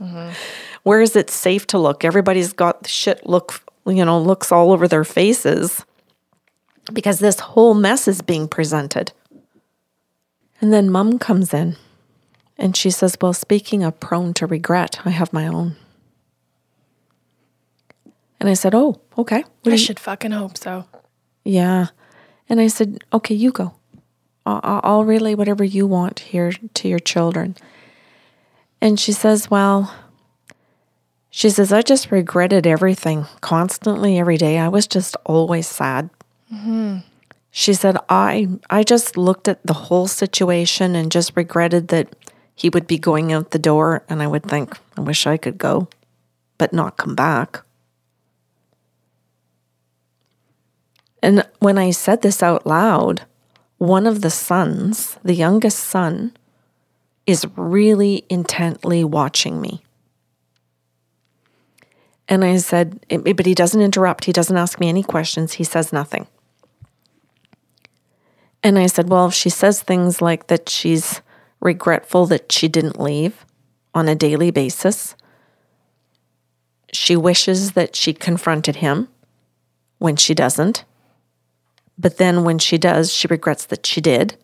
mm-hmm. 0.00 0.32
Where 0.82 1.00
is 1.00 1.16
it 1.16 1.30
safe 1.30 1.66
to 1.68 1.78
look? 1.78 2.04
Everybody's 2.04 2.52
got 2.52 2.86
shit 2.86 3.26
look, 3.26 3.62
you 3.86 4.04
know, 4.04 4.20
looks 4.20 4.52
all 4.52 4.70
over 4.70 4.86
their 4.86 5.02
faces 5.02 5.82
because 6.92 7.20
this 7.20 7.40
whole 7.40 7.72
mess 7.72 8.06
is 8.06 8.20
being 8.20 8.48
presented. 8.48 9.10
And 10.60 10.74
then 10.74 10.90
mom 10.90 11.18
comes 11.18 11.54
in 11.54 11.76
and 12.56 12.76
she 12.76 12.90
says, 12.90 13.16
Well, 13.20 13.32
speaking 13.32 13.82
of 13.82 14.00
prone 14.00 14.34
to 14.34 14.46
regret, 14.46 15.00
I 15.04 15.10
have 15.10 15.32
my 15.32 15.46
own. 15.46 15.76
And 18.40 18.48
I 18.48 18.54
said, 18.54 18.74
Oh, 18.74 19.00
okay. 19.18 19.44
What 19.62 19.72
I 19.72 19.76
should 19.76 20.00
fucking 20.00 20.32
hope 20.32 20.56
so. 20.56 20.84
Yeah. 21.44 21.88
And 22.48 22.60
I 22.60 22.68
said, 22.68 23.02
Okay, 23.12 23.34
you 23.34 23.52
go. 23.52 23.74
I'll, 24.46 24.80
I'll 24.82 25.04
relay 25.04 25.34
whatever 25.34 25.64
you 25.64 25.86
want 25.86 26.20
here 26.20 26.52
to 26.52 26.88
your 26.88 26.98
children. 26.98 27.56
And 28.80 29.00
she 29.00 29.12
says, 29.12 29.50
Well, 29.50 29.94
she 31.30 31.50
says, 31.50 31.72
I 31.72 31.82
just 31.82 32.12
regretted 32.12 32.66
everything 32.66 33.26
constantly 33.40 34.18
every 34.18 34.36
day. 34.36 34.58
I 34.58 34.68
was 34.68 34.86
just 34.86 35.16
always 35.24 35.66
sad. 35.66 36.10
Mm-hmm. 36.52 36.98
She 37.50 37.74
said, 37.74 37.96
I, 38.08 38.48
I 38.70 38.82
just 38.82 39.16
looked 39.16 39.48
at 39.48 39.64
the 39.64 39.72
whole 39.72 40.06
situation 40.06 40.94
and 40.94 41.10
just 41.10 41.32
regretted 41.34 41.88
that 41.88 42.14
he 42.54 42.68
would 42.68 42.86
be 42.86 42.98
going 42.98 43.32
out 43.32 43.50
the 43.50 43.58
door, 43.58 44.04
and 44.08 44.22
I 44.22 44.26
would 44.26 44.44
think, 44.44 44.76
I 44.96 45.00
wish 45.00 45.26
I 45.26 45.36
could 45.36 45.58
go, 45.58 45.88
but 46.58 46.72
not 46.72 46.96
come 46.96 47.14
back. 47.14 47.60
And 51.22 51.46
when 51.58 51.78
I 51.78 51.90
said 51.90 52.22
this 52.22 52.42
out 52.42 52.66
loud, 52.66 53.22
one 53.78 54.06
of 54.06 54.20
the 54.20 54.30
sons, 54.30 55.18
the 55.24 55.34
youngest 55.34 55.78
son, 55.78 56.36
is 57.26 57.46
really 57.56 58.24
intently 58.28 59.02
watching 59.04 59.60
me. 59.60 59.82
And 62.28 62.44
I 62.44 62.58
said, 62.58 63.04
but 63.08 63.46
he 63.46 63.54
doesn't 63.54 63.80
interrupt. 63.80 64.24
He 64.24 64.32
doesn't 64.32 64.56
ask 64.56 64.78
me 64.78 64.88
any 64.88 65.02
questions. 65.02 65.54
He 65.54 65.64
says 65.64 65.92
nothing. 65.92 66.26
And 68.62 68.78
I 68.78 68.86
said, 68.86 69.10
well, 69.10 69.26
if 69.26 69.34
she 69.34 69.50
says 69.50 69.82
things 69.82 70.22
like 70.22 70.46
that 70.46 70.68
she's 70.68 71.20
regretful 71.64 72.26
that 72.26 72.52
she 72.52 72.68
didn't 72.68 73.00
leave 73.00 73.44
on 73.94 74.06
a 74.06 74.14
daily 74.14 74.52
basis. 74.52 75.16
She 76.92 77.16
wishes 77.16 77.72
that 77.72 77.96
she 77.96 78.12
confronted 78.12 78.76
him 78.76 79.08
when 79.98 80.16
she 80.16 80.34
doesn't. 80.34 80.84
But 81.98 82.18
then 82.18 82.44
when 82.44 82.58
she 82.58 82.78
does, 82.78 83.12
she 83.12 83.26
regrets 83.26 83.64
that 83.66 83.86
she 83.86 84.00
did. 84.00 84.36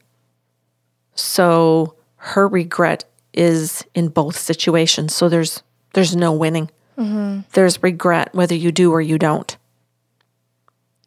So 1.15 1.95
her 2.17 2.49
regret 2.49 3.05
is 3.33 3.85
in 3.95 4.09
both 4.09 4.37
situations. 4.37 5.15
So 5.15 5.29
there's 5.29 5.63
there's 5.93 6.17
no 6.17 6.33
winning. 6.33 6.71
Mm-hmm. 6.97 7.41
There's 7.53 7.83
regret 7.83 8.35
whether 8.35 8.55
you 8.55 8.73
do 8.73 8.93
or 8.93 9.01
you 9.01 9.19
don't. 9.19 9.57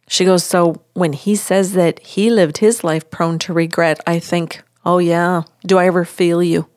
She 0.08 0.26
goes, 0.26 0.43
So 0.43 0.82
when 0.93 1.13
he 1.13 1.36
says 1.36 1.73
that 1.73 1.99
he 1.99 2.30
lived 2.30 2.58
his 2.58 2.84
life 2.84 3.10
prone 3.10 3.39
to 3.39 3.54
regret, 3.54 3.99
I 4.06 4.19
think, 4.19 4.62
Oh, 4.86 4.98
yeah, 4.98 5.43
do 5.65 5.78
I 5.78 5.86
ever 5.88 6.06
feel 6.06 6.43
you? 6.43 6.67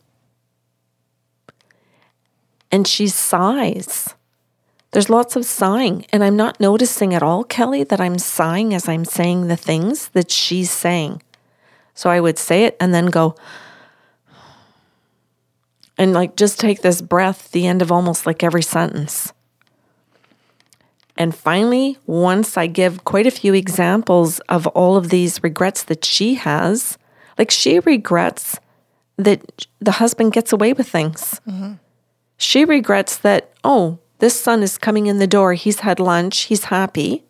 And 2.71 2.87
she 2.87 3.09
sighs. 3.09 4.14
There's 4.92 5.11
lots 5.11 5.37
of 5.37 5.45
sighing, 5.45 6.07
and 6.11 6.25
I'm 6.25 6.37
not 6.37 6.61
noticing 6.61 7.12
at 7.12 7.23
all, 7.23 7.45
Kelly, 7.45 7.85
that 7.85 8.01
I'm 8.01 8.19
sighing 8.19 8.73
as 8.73 8.88
I'm 8.88 9.05
saying 9.05 9.49
the 9.49 9.57
things 9.57 10.09
that 10.09 10.31
she's 10.31 10.71
saying. 10.71 11.23
So 11.95 12.09
I 12.09 12.21
would 12.21 12.38
say 12.38 12.64
it 12.64 12.77
and 12.81 12.95
then 12.95 13.07
go, 13.07 13.35
and 15.99 16.12
like 16.12 16.37
just 16.37 16.61
take 16.61 16.83
this 16.83 17.01
breath, 17.01 17.51
the 17.51 17.66
end 17.66 17.83
of 17.83 17.90
almost 17.90 18.27
like 18.27 18.42
every 18.42 18.62
sentence. 18.62 19.33
And 21.16 21.35
finally, 21.35 21.97
once 22.07 22.57
I 22.57 22.66
give 22.66 23.05
quite 23.05 23.27
a 23.27 23.31
few 23.31 23.55
examples 23.55 24.38
of 24.40 24.66
all 24.69 24.97
of 24.97 25.09
these 25.09 25.42
regrets 25.42 25.83
that 25.85 26.05
she 26.05 26.35
has, 26.35 26.99
like 27.38 27.51
she 27.51 27.79
regrets 27.81 28.59
that 29.16 29.66
the 29.81 29.92
husband 29.92 30.33
gets 30.33 30.53
away 30.53 30.72
with 30.72 30.88
things. 30.88 31.40
Mm-hmm. 31.46 31.75
She 32.37 32.64
regrets 32.64 33.16
that, 33.18 33.53
oh, 33.64 33.99
this 34.18 34.38
son 34.38 34.62
is 34.62 34.79
coming 34.79 35.07
in 35.07 35.18
the 35.18 35.27
door. 35.27 35.55
He's 35.55 35.81
had 35.81 36.01
lunch. 36.01 36.42
He's 36.42 36.64
happy. 36.64 37.25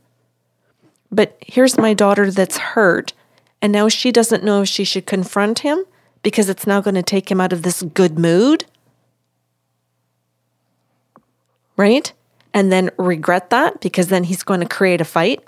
But 1.10 1.36
here's 1.40 1.78
my 1.78 1.94
daughter 1.94 2.30
that's 2.30 2.58
hurt. 2.58 3.12
And 3.62 3.72
now 3.72 3.88
she 3.88 4.12
doesn't 4.12 4.44
know 4.44 4.62
if 4.62 4.68
she 4.68 4.84
should 4.84 5.06
confront 5.06 5.60
him 5.60 5.84
because 6.22 6.48
it's 6.48 6.66
now 6.66 6.80
going 6.80 6.94
to 6.96 7.02
take 7.02 7.30
him 7.30 7.40
out 7.40 7.52
of 7.52 7.62
this 7.62 7.82
good 7.82 8.18
mood. 8.18 8.64
Right? 11.76 12.12
And 12.52 12.72
then 12.72 12.90
regret 12.96 13.50
that 13.50 13.80
because 13.80 14.08
then 14.08 14.24
he's 14.24 14.42
going 14.42 14.60
to 14.60 14.66
create 14.66 15.00
a 15.00 15.04
fight. 15.04 15.42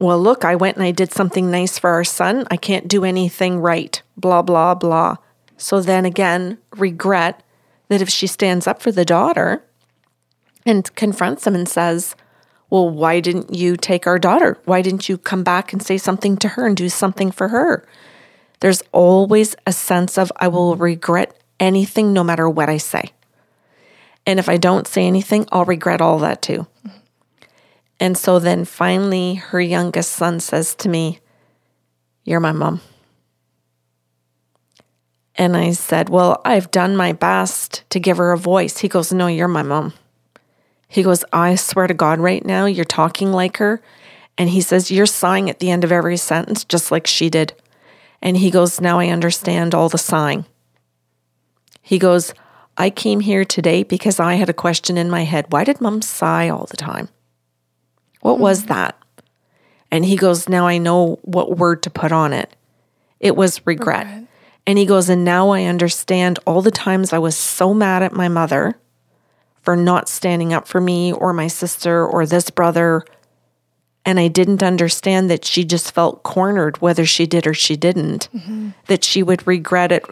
Well, 0.00 0.20
look, 0.20 0.44
I 0.44 0.54
went 0.54 0.76
and 0.76 0.84
I 0.84 0.92
did 0.92 1.12
something 1.12 1.50
nice 1.50 1.78
for 1.78 1.90
our 1.90 2.04
son. 2.04 2.46
I 2.50 2.56
can't 2.56 2.86
do 2.86 3.04
anything 3.04 3.58
right. 3.58 4.00
Blah, 4.16 4.42
blah, 4.42 4.74
blah. 4.74 5.16
So 5.56 5.80
then 5.80 6.04
again, 6.04 6.58
regret 6.76 7.42
that 7.88 8.00
if 8.00 8.08
she 8.08 8.28
stands 8.28 8.66
up 8.66 8.80
for 8.80 8.92
the 8.92 9.04
daughter 9.04 9.64
and 10.64 10.94
confronts 10.94 11.46
him 11.46 11.56
and 11.56 11.68
says, 11.68 12.14
Well, 12.70 12.88
why 12.88 13.18
didn't 13.18 13.54
you 13.54 13.76
take 13.76 14.06
our 14.06 14.20
daughter? 14.20 14.58
Why 14.66 14.82
didn't 14.82 15.08
you 15.08 15.18
come 15.18 15.42
back 15.42 15.72
and 15.72 15.82
say 15.82 15.98
something 15.98 16.36
to 16.38 16.48
her 16.50 16.66
and 16.66 16.76
do 16.76 16.88
something 16.88 17.32
for 17.32 17.48
her? 17.48 17.84
There's 18.60 18.82
always 18.92 19.56
a 19.66 19.72
sense 19.72 20.16
of, 20.16 20.30
I 20.36 20.48
will 20.48 20.76
regret 20.76 21.36
anything 21.58 22.12
no 22.12 22.22
matter 22.22 22.48
what 22.48 22.68
I 22.68 22.76
say. 22.76 23.10
And 24.26 24.38
if 24.38 24.48
I 24.48 24.58
don't 24.58 24.86
say 24.86 25.06
anything, 25.06 25.46
I'll 25.50 25.64
regret 25.64 26.00
all 26.00 26.18
that 26.20 26.42
too. 26.42 26.66
And 28.00 28.16
so 28.16 28.38
then 28.38 28.64
finally, 28.64 29.34
her 29.34 29.60
youngest 29.60 30.12
son 30.12 30.40
says 30.40 30.74
to 30.76 30.88
me, 30.88 31.20
You're 32.24 32.40
my 32.40 32.52
mom. 32.52 32.80
And 35.34 35.56
I 35.56 35.72
said, 35.72 36.08
Well, 36.08 36.40
I've 36.44 36.70
done 36.70 36.96
my 36.96 37.12
best 37.12 37.84
to 37.90 38.00
give 38.00 38.16
her 38.16 38.32
a 38.32 38.38
voice. 38.38 38.78
He 38.78 38.88
goes, 38.88 39.12
No, 39.12 39.26
you're 39.26 39.48
my 39.48 39.62
mom. 39.62 39.94
He 40.88 41.02
goes, 41.02 41.24
I 41.32 41.54
swear 41.54 41.86
to 41.86 41.94
God, 41.94 42.18
right 42.18 42.44
now, 42.44 42.66
you're 42.66 42.84
talking 42.84 43.32
like 43.32 43.58
her. 43.58 43.82
And 44.36 44.50
he 44.50 44.60
says, 44.60 44.90
You're 44.90 45.06
sighing 45.06 45.50
at 45.50 45.58
the 45.58 45.70
end 45.70 45.84
of 45.84 45.92
every 45.92 46.16
sentence, 46.16 46.64
just 46.64 46.90
like 46.90 47.06
she 47.06 47.28
did. 47.28 47.52
And 48.22 48.36
he 48.36 48.50
goes, 48.50 48.80
Now 48.80 48.98
I 48.98 49.08
understand 49.08 49.74
all 49.74 49.88
the 49.88 49.98
sighing. 49.98 50.44
He 51.82 51.98
goes, 51.98 52.32
I 52.76 52.90
came 52.90 53.20
here 53.20 53.44
today 53.44 53.82
because 53.82 54.20
I 54.20 54.34
had 54.34 54.48
a 54.48 54.54
question 54.54 54.96
in 54.96 55.10
my 55.10 55.24
head. 55.24 55.46
Why 55.50 55.64
did 55.64 55.80
mom 55.80 56.00
sigh 56.00 56.48
all 56.48 56.66
the 56.66 56.76
time? 56.76 57.08
What 58.20 58.34
mm-hmm. 58.34 58.42
was 58.42 58.66
that? 58.66 58.96
And 59.90 60.04
he 60.04 60.16
goes, 60.16 60.48
Now 60.48 60.66
I 60.66 60.78
know 60.78 61.18
what 61.22 61.56
word 61.56 61.82
to 61.84 61.90
put 61.90 62.12
on 62.12 62.32
it. 62.32 62.54
It 63.20 63.36
was 63.36 63.64
regret. 63.66 64.06
regret. 64.06 64.24
And 64.66 64.78
he 64.78 64.86
goes, 64.86 65.08
And 65.08 65.24
now 65.24 65.50
I 65.50 65.64
understand 65.64 66.38
all 66.46 66.62
the 66.62 66.70
times 66.70 67.12
I 67.12 67.18
was 67.18 67.36
so 67.36 67.72
mad 67.72 68.02
at 68.02 68.12
my 68.12 68.28
mother 68.28 68.78
for 69.62 69.76
not 69.76 70.08
standing 70.08 70.52
up 70.52 70.68
for 70.68 70.80
me 70.80 71.12
or 71.12 71.32
my 71.32 71.46
sister 71.46 72.06
or 72.06 72.26
this 72.26 72.50
brother. 72.50 73.04
And 74.04 74.18
I 74.18 74.28
didn't 74.28 74.62
understand 74.62 75.30
that 75.30 75.44
she 75.44 75.64
just 75.64 75.92
felt 75.92 76.22
cornered, 76.22 76.80
whether 76.80 77.04
she 77.04 77.26
did 77.26 77.46
or 77.46 77.54
she 77.54 77.76
didn't, 77.76 78.28
mm-hmm. 78.34 78.70
that 78.86 79.04
she 79.04 79.22
would 79.22 79.46
regret 79.46 79.92
it 79.92 80.04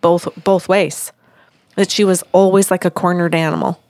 both 0.00 0.28
both 0.42 0.68
ways. 0.68 1.12
That 1.76 1.90
she 1.90 2.04
was 2.04 2.24
always 2.32 2.70
like 2.70 2.84
a 2.84 2.90
cornered 2.90 3.34
animal. 3.34 3.80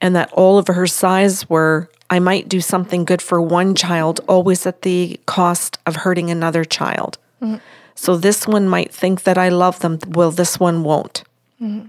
And 0.00 0.14
that 0.14 0.32
all 0.32 0.58
of 0.58 0.68
her 0.68 0.86
sighs 0.86 1.48
were, 1.50 1.90
I 2.08 2.20
might 2.20 2.48
do 2.48 2.60
something 2.60 3.04
good 3.04 3.20
for 3.20 3.40
one 3.40 3.74
child, 3.74 4.20
always 4.28 4.66
at 4.66 4.82
the 4.82 5.18
cost 5.26 5.78
of 5.86 5.96
hurting 5.96 6.30
another 6.30 6.64
child. 6.64 7.18
Mm-hmm. 7.42 7.56
So 7.94 8.16
this 8.16 8.46
one 8.46 8.68
might 8.68 8.94
think 8.94 9.24
that 9.24 9.36
I 9.36 9.48
love 9.48 9.80
them. 9.80 9.98
Well, 10.06 10.30
this 10.30 10.60
one 10.60 10.84
won't. 10.84 11.24
Mm-hmm. 11.60 11.88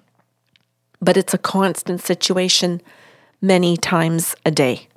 But 0.99 1.17
it's 1.17 1.33
a 1.33 1.37
constant 1.37 2.01
situation 2.01 2.81
many 3.41 3.77
times 3.77 4.35
a 4.43 4.51
day. 4.51 4.87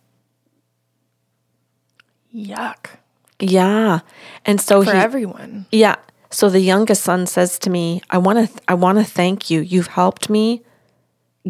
Yuck. 2.34 2.96
Yeah. 3.38 4.00
And 4.46 4.60
so 4.60 4.82
for 4.82 4.92
he, 4.92 4.98
everyone. 4.98 5.66
Yeah. 5.70 5.96
So 6.30 6.48
the 6.48 6.60
youngest 6.60 7.04
son 7.04 7.26
says 7.26 7.58
to 7.60 7.70
me, 7.70 8.00
"I 8.08 8.16
want 8.18 8.38
to 8.38 8.46
th- 8.46 8.64
I 8.66 8.74
want 8.74 8.98
to 8.98 9.04
thank 9.04 9.50
you. 9.50 9.60
You've 9.60 9.88
helped 9.88 10.30
me 10.30 10.62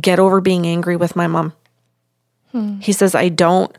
get 0.00 0.18
over 0.18 0.40
being 0.40 0.66
angry 0.66 0.96
with 0.96 1.16
my 1.16 1.26
mom." 1.26 1.52
Hmm. 2.50 2.80
He 2.80 2.92
says, 2.92 3.14
"I 3.14 3.28
don't 3.28 3.76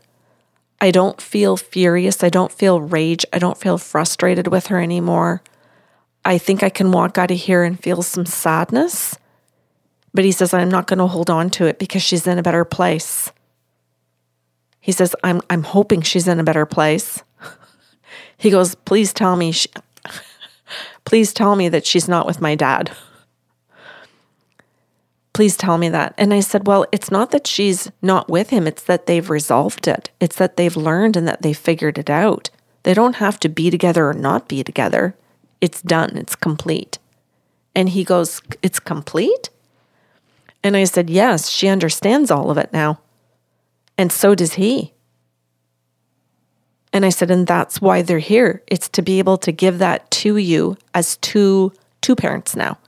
I 0.80 0.90
don't 0.90 1.18
feel 1.20 1.56
furious. 1.56 2.22
I 2.22 2.28
don't 2.28 2.52
feel 2.52 2.78
rage. 2.80 3.24
I 3.32 3.38
don't 3.38 3.56
feel 3.56 3.78
frustrated 3.78 4.48
with 4.48 4.66
her 4.66 4.80
anymore. 4.80 5.42
I 6.24 6.36
think 6.36 6.62
I 6.62 6.68
can 6.68 6.92
walk 6.92 7.16
out 7.16 7.30
of 7.30 7.38
here 7.38 7.64
and 7.64 7.78
feel 7.78 8.02
some 8.02 8.26
sadness. 8.26 9.16
But 10.12 10.24
he 10.24 10.32
says, 10.32 10.52
I'm 10.52 10.70
not 10.70 10.86
going 10.86 10.98
to 10.98 11.06
hold 11.06 11.30
on 11.30 11.50
to 11.50 11.66
it 11.66 11.78
because 11.78 12.02
she's 12.02 12.26
in 12.26 12.38
a 12.38 12.42
better 12.42 12.64
place. 12.64 13.32
He 14.80 14.92
says, 14.92 15.16
I'm, 15.24 15.40
I'm 15.48 15.62
hoping 15.62 16.02
she's 16.02 16.28
in 16.28 16.38
a 16.38 16.44
better 16.44 16.66
place. 16.66 17.22
he 18.36 18.50
goes, 18.50 18.74
Please 18.74 19.12
tell 19.12 19.36
me, 19.36 19.52
she, 19.52 19.68
please 21.06 21.32
tell 21.32 21.56
me 21.56 21.70
that 21.70 21.86
she's 21.86 22.08
not 22.08 22.26
with 22.26 22.40
my 22.40 22.54
dad. 22.54 22.94
Please 25.34 25.56
tell 25.56 25.76
me 25.76 25.88
that. 25.90 26.14
And 26.16 26.32
I 26.32 26.40
said, 26.40 26.66
Well, 26.66 26.86
it's 26.92 27.10
not 27.10 27.32
that 27.32 27.46
she's 27.46 27.90
not 28.00 28.30
with 28.30 28.50
him, 28.50 28.66
it's 28.66 28.84
that 28.84 29.06
they've 29.06 29.28
resolved 29.28 29.86
it. 29.86 30.10
It's 30.20 30.36
that 30.36 30.56
they've 30.56 30.76
learned 30.76 31.16
and 31.16 31.28
that 31.28 31.42
they 31.42 31.52
figured 31.52 31.98
it 31.98 32.08
out. 32.08 32.48
They 32.84 32.94
don't 32.94 33.16
have 33.16 33.38
to 33.40 33.48
be 33.48 33.70
together 33.70 34.08
or 34.08 34.14
not 34.14 34.48
be 34.48 34.62
together. 34.62 35.16
It's 35.60 35.82
done, 35.82 36.16
it's 36.16 36.36
complete. 36.36 36.98
And 37.74 37.90
he 37.90 38.04
goes, 38.04 38.40
It's 38.62 38.78
complete? 38.78 39.50
And 40.62 40.76
I 40.76 40.84
said, 40.84 41.10
Yes, 41.10 41.50
she 41.50 41.68
understands 41.68 42.30
all 42.30 42.50
of 42.50 42.56
it 42.56 42.72
now. 42.72 43.00
And 43.98 44.12
so 44.12 44.34
does 44.34 44.54
he. 44.54 44.94
And 46.92 47.04
I 47.04 47.08
said, 47.08 47.28
and 47.28 47.44
that's 47.44 47.80
why 47.80 48.02
they're 48.02 48.20
here. 48.20 48.62
It's 48.68 48.88
to 48.90 49.02
be 49.02 49.18
able 49.18 49.36
to 49.38 49.50
give 49.50 49.80
that 49.80 50.08
to 50.12 50.36
you 50.36 50.76
as 50.94 51.16
two 51.16 51.72
two 52.02 52.14
parents 52.14 52.54
now. 52.54 52.78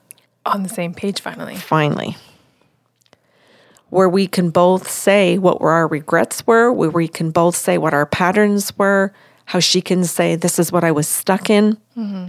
On 0.45 0.63
the 0.63 0.69
same 0.69 0.95
page 0.95 1.21
finally. 1.21 1.57
Finally. 1.57 2.17
Where 3.91 4.09
we 4.09 4.27
can 4.27 4.51
both 4.51 4.91
say 4.91 5.39
what 5.39 5.61
our 5.61 5.87
regrets 5.87 6.47
were, 6.47 6.73
where 6.73 6.91
we 6.91 7.09
can 7.09 7.31
both 7.31 7.55
say 7.57 7.79
what 7.79 7.95
our 7.95 8.07
patterns 8.07 8.77
were, 8.77 9.13
how 9.47 9.61
she 9.61 9.81
can 9.81 10.05
say, 10.05 10.35
This 10.37 10.59
is 10.59 10.73
what 10.73 10.85
I 10.85 10.91
was 10.93 11.07
stuck 11.09 11.49
in. 11.51 11.79
Mm-hmm 11.97 12.29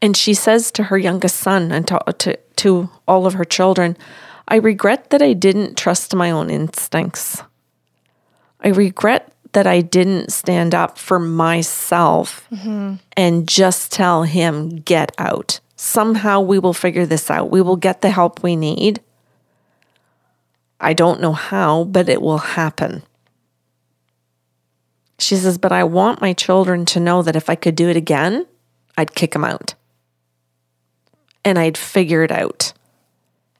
And 0.00 0.16
she 0.16 0.34
says 0.34 0.72
to 0.72 0.84
her 0.84 0.98
youngest 0.98 1.36
son 1.36 1.70
and 1.72 1.86
to, 1.88 2.00
to, 2.18 2.36
to 2.56 2.88
all 3.06 3.26
of 3.26 3.34
her 3.34 3.44
children, 3.44 3.96
I 4.48 4.56
regret 4.56 5.10
that 5.10 5.22
I 5.22 5.32
didn't 5.34 5.76
trust 5.76 6.14
my 6.14 6.30
own 6.30 6.50
instincts. 6.50 7.42
I 8.60 8.68
regret 8.68 9.32
that 9.52 9.66
I 9.66 9.80
didn't 9.82 10.32
stand 10.32 10.74
up 10.74 10.98
for 10.98 11.18
myself 11.18 12.48
and 13.16 13.46
just 13.48 13.92
tell 13.92 14.22
him, 14.24 14.80
get 14.80 15.12
out. 15.18 15.60
Somehow 15.76 16.40
we 16.40 16.58
will 16.58 16.72
figure 16.74 17.06
this 17.06 17.30
out. 17.30 17.50
We 17.50 17.60
will 17.60 17.76
get 17.76 18.00
the 18.00 18.10
help 18.10 18.42
we 18.42 18.56
need. 18.56 19.00
I 20.82 20.92
don't 20.92 21.20
know 21.20 21.32
how, 21.32 21.84
but 21.84 22.08
it 22.08 22.20
will 22.20 22.38
happen. 22.38 23.04
She 25.18 25.36
says, 25.36 25.56
but 25.56 25.70
I 25.70 25.84
want 25.84 26.20
my 26.20 26.32
children 26.32 26.84
to 26.86 27.00
know 27.00 27.22
that 27.22 27.36
if 27.36 27.48
I 27.48 27.54
could 27.54 27.76
do 27.76 27.88
it 27.88 27.96
again, 27.96 28.44
I'd 28.98 29.14
kick 29.14 29.32
them 29.32 29.44
out. 29.44 29.74
And 31.44 31.58
I'd 31.58 31.78
figure 31.78 32.24
it 32.24 32.32
out. 32.32 32.72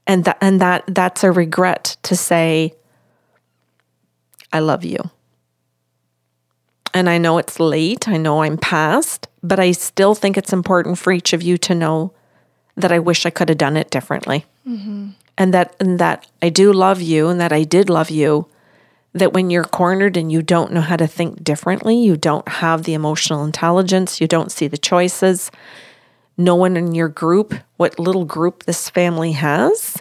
And 0.05 0.25
that 0.25 0.39
and 0.41 0.61
that 0.61 0.83
that's 0.89 1.23
a 1.23 1.31
regret 1.31 1.97
to 2.03 2.17
say 2.17 2.75
I 4.53 4.59
love 4.59 4.85
you. 4.85 4.99
And 6.93 7.09
I 7.09 7.19
know 7.19 7.39
it's 7.39 7.61
late, 7.61 8.09
I 8.09 8.17
know 8.17 8.43
I'm 8.43 8.59
past, 8.59 9.29
but 9.43 9.61
I 9.61 9.73
still 9.73 10.15
think 10.15 10.37
it's 10.37 10.53
important 10.53 10.99
for 10.99 11.13
each 11.13 11.33
of 11.33 11.43
you 11.43 11.57
to 11.59 11.75
know 11.75 12.13
that 12.77 12.93
I 12.93 12.99
wish 12.99 13.25
I 13.25 13.31
could 13.31 13.49
have 13.49 13.59
done 13.59 13.77
it 13.77 13.91
differently. 13.91 14.45
Mm-hmm. 14.67 15.11
And 15.43 15.53
that 15.55 15.75
and 15.81 15.99
that 15.99 16.31
I 16.41 16.51
do 16.51 16.73
love 16.73 17.03
you 17.03 17.27
and 17.27 17.41
that 17.41 17.53
I 17.53 17.65
did 17.65 17.91
love 17.91 18.11
you 18.11 18.47
that 19.13 19.33
when 19.33 19.51
you're 19.51 19.65
cornered 19.65 20.17
and 20.17 20.31
you 20.31 20.41
don't 20.41 20.71
know 20.71 20.81
how 20.81 20.95
to 20.95 21.09
think 21.09 21.43
differently, 21.43 21.99
you 21.99 22.17
don't 22.17 22.47
have 22.47 22.85
the 22.85 22.95
emotional 22.95 23.45
intelligence, 23.45 24.21
you 24.21 24.29
don't 24.29 24.53
see 24.53 24.69
the 24.69 24.79
choices, 24.79 25.51
no 26.39 26.55
one 26.55 26.77
in 26.77 26.95
your 26.95 27.09
group, 27.09 27.55
what 27.77 27.99
little 27.99 28.25
group 28.25 28.63
this 28.63 28.89
family 28.89 29.33
has, 29.33 29.99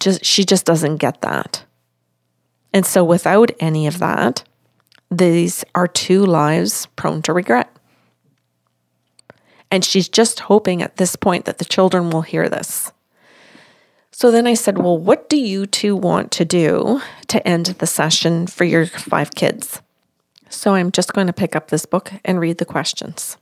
just 0.00 0.24
she 0.24 0.42
just 0.42 0.66
doesn't 0.66 0.96
get 0.96 1.20
that. 1.20 1.64
And 2.74 2.84
so 2.84 3.04
without 3.04 3.52
any 3.60 3.86
of 3.86 4.00
that, 4.00 4.42
these 5.12 5.64
are 5.76 5.86
two 5.86 6.26
lives 6.26 6.86
prone 6.96 7.22
to 7.22 7.32
regret. 7.32 7.70
And 9.70 9.84
she's 9.84 10.08
just 10.08 10.40
hoping 10.40 10.82
at 10.82 10.96
this 10.96 11.14
point 11.14 11.44
that 11.44 11.58
the 11.58 11.64
children 11.64 12.10
will 12.10 12.22
hear 12.22 12.48
this. 12.48 12.90
So 14.18 14.30
then 14.30 14.46
I 14.46 14.54
said, 14.54 14.78
Well, 14.78 14.96
what 14.96 15.28
do 15.28 15.36
you 15.36 15.66
two 15.66 15.94
want 15.94 16.32
to 16.32 16.46
do 16.46 17.02
to 17.28 17.46
end 17.46 17.66
the 17.66 17.86
session 17.86 18.46
for 18.46 18.64
your 18.64 18.86
five 18.86 19.34
kids? 19.34 19.82
So 20.48 20.72
I'm 20.72 20.90
just 20.90 21.12
going 21.12 21.26
to 21.26 21.34
pick 21.34 21.54
up 21.54 21.68
this 21.68 21.84
book 21.84 22.10
and 22.24 22.40
read 22.40 22.56
the 22.56 22.64
questions. 22.64 23.36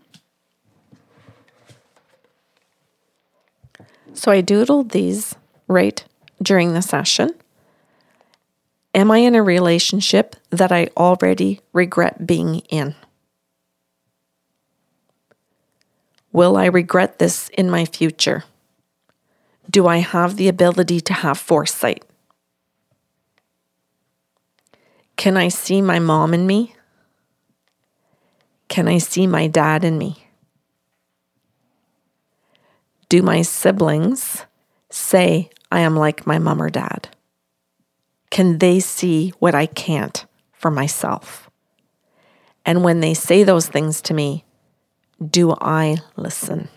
So 4.15 4.33
I 4.33 4.43
doodled 4.43 4.91
these 4.91 5.37
right 5.69 6.05
during 6.43 6.75
the 6.75 6.83
session. 6.83 7.31
Am 8.97 9.13
I 9.13 9.19
in 9.19 9.37
a 9.37 9.45
relationship 9.45 10.35
that 10.51 10.73
I 10.73 10.89
already 10.97 11.61
regret 11.73 12.27
being 12.27 12.59
in? 12.69 12.97
Will 16.33 16.57
I 16.57 16.65
regret 16.65 17.21
this 17.21 17.49
in 17.51 17.71
my 17.71 17.85
future? 17.85 18.43
Do 19.71 19.87
I 19.87 19.99
have 19.99 20.37
the 20.37 20.49
ability 20.49 21.01
to 21.01 21.13
have 21.13 21.39
foresight? 21.39 22.05
Can 25.17 25.37
I 25.37 25.49
see 25.49 25.81
my 25.81 25.99
mom 25.99 26.35
in 26.35 26.47
me? 26.47 26.75
Can 28.69 28.89
I 28.89 28.99
see 28.99 29.27
my 29.27 29.47
dad 29.47 29.85
in 29.85 29.99
me? 29.99 30.27
Do 33.09 33.23
my 33.23 33.43
siblings 33.43 34.45
say 34.91 35.51
I 35.71 35.81
am 35.81 35.97
like 35.97 36.27
my 36.27 36.39
mom 36.39 36.61
or 36.61 36.71
dad? 36.71 37.09
Can 38.31 38.59
they 38.59 38.81
see 38.81 39.31
what 39.39 39.55
I 39.55 39.67
can't 39.67 40.27
for 40.53 40.71
myself? 40.71 41.49
And 42.67 42.83
when 42.83 43.01
they 43.01 43.15
say 43.15 43.45
those 43.45 43.69
things 43.69 44.01
to 44.03 44.15
me, 44.15 44.45
do 45.25 45.55
I 45.61 45.99
listen? 46.17 46.69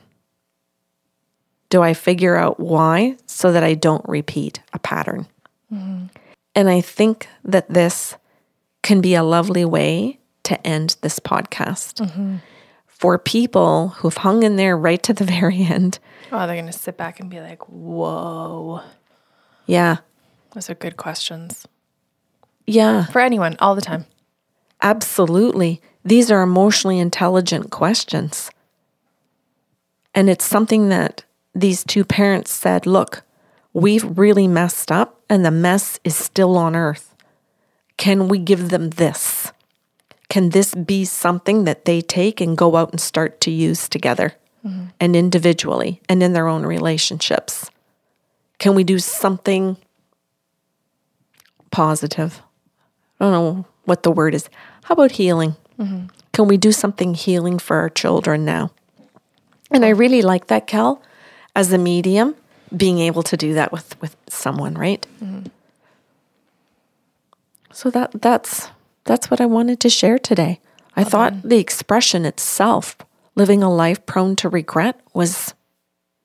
Do 1.70 1.82
I 1.84 1.94
figure 1.94 2.36
out 2.36 2.60
why 2.60 3.18
so 3.26 3.52
that 3.52 3.64
I 3.64 3.74
don't 3.74 4.08
repeat 4.08 4.62
a 4.74 4.80
pattern? 4.80 5.28
Mm-hmm. 5.74 6.06
And 6.56 6.70
I 6.70 6.82
think 6.82 7.28
that 7.44 7.70
this 7.70 8.16
can 8.84 9.02
be 9.02 9.16
a 9.16 9.24
lovely 9.24 9.66
way 9.66 10.20
to 10.44 10.66
end 10.66 10.96
this 11.02 11.20
podcast. 11.20 11.96
Mm-hmm. 12.06 12.38
For 12.88 13.20
people 13.20 13.90
who've 13.90 14.16
hung 14.18 14.44
in 14.44 14.56
there 14.56 14.76
right 14.78 15.02
to 15.04 15.14
the 15.14 15.24
very 15.38 15.64
end, 15.64 16.00
Oh, 16.32 16.46
they're 16.48 16.56
going 16.56 16.66
to 16.66 16.72
sit 16.74 16.98
back 16.98 17.20
and 17.20 17.30
be 17.30 17.40
like, 17.40 17.64
whoa. 17.70 18.82
yeah, 19.66 19.98
Those 20.54 20.70
are 20.70 20.76
good 20.76 20.98
questions 20.98 21.66
yeah, 22.66 23.06
for 23.06 23.20
anyone 23.22 23.56
all 23.60 23.76
the 23.76 23.82
time. 23.82 24.06
absolutely. 24.82 25.82
These 26.04 26.30
are 26.32 26.42
emotionally 26.42 27.00
intelligent 27.00 27.72
questions. 27.72 28.50
And 30.14 30.30
it's 30.30 30.44
something 30.46 30.90
that 30.90 31.24
these 31.60 31.84
two 31.84 32.06
parents 32.06 32.52
said 32.52 32.86
look, 32.86 33.24
we've 33.74 34.18
really 34.18 34.48
messed 34.48 34.92
up 34.92 35.22
and 35.30 35.46
the 35.46 35.52
mess 35.52 36.00
is 36.04 36.16
still 36.16 36.58
on 36.58 36.76
earth. 36.76 37.16
Can 37.98 38.28
we 38.28 38.38
give 38.38 38.70
them 38.70 38.92
this? 38.92 39.52
Can 40.30 40.50
this 40.50 40.76
be 40.76 41.06
something 41.06 41.64
that 41.64 41.86
they 41.86 42.02
take 42.02 42.42
and 42.42 42.58
go 42.58 42.76
out 42.76 42.92
and 42.92 43.00
start 43.00 43.40
to 43.42 43.52
use 43.52 43.88
together 43.88 44.36
mm-hmm. 44.66 44.88
and 45.00 45.16
individually 45.16 46.02
and 46.10 46.22
in 46.22 46.34
their 46.34 46.48
own 46.48 46.66
relationships? 46.66 47.72
Can 48.60 48.76
we 48.76 48.84
do 48.84 49.00
something 49.00 49.78
positive? 51.72 52.42
I 53.20 53.26
don't 53.26 53.32
know 53.32 53.66
what 53.86 54.04
the 54.04 54.12
word 54.12 54.36
is. 54.36 54.50
How 54.84 54.94
about 54.94 55.12
healing? 55.12 55.56
Mm-hmm. 55.80 56.08
Can 56.34 56.48
we 56.48 56.58
do 56.58 56.72
something 56.72 57.14
healing 57.14 57.58
for 57.58 57.78
our 57.78 57.90
children 57.90 58.46
now? 58.46 58.72
And 59.72 59.84
I 59.84 59.90
really 59.90 60.22
like 60.22 60.48
that, 60.48 60.68
Kel, 60.68 61.02
as 61.58 61.74
a 61.74 61.78
medium, 61.78 62.36
being 62.76 63.00
able 63.00 63.24
to 63.24 63.36
do 63.36 63.56
that 63.56 63.72
with 63.72 64.00
with 64.00 64.16
someone, 64.30 64.76
right? 64.76 65.06
Mm-hmm. 65.22 65.48
So 67.74 67.90
that 67.90 68.22
that's 68.22 68.70
that's 69.04 69.30
what 69.32 69.42
I 69.42 69.48
wanted 69.48 69.80
to 69.82 69.90
share 69.90 70.20
today. 70.20 70.60
I 70.96 71.04
thought 71.04 71.44
the 71.44 71.60
expression 71.60 72.26
itself, 72.26 72.96
living 73.36 73.62
a 73.62 73.74
life 73.74 74.06
prone 74.06 74.36
to 74.38 74.50
regret, 74.50 75.00
was 75.14 75.54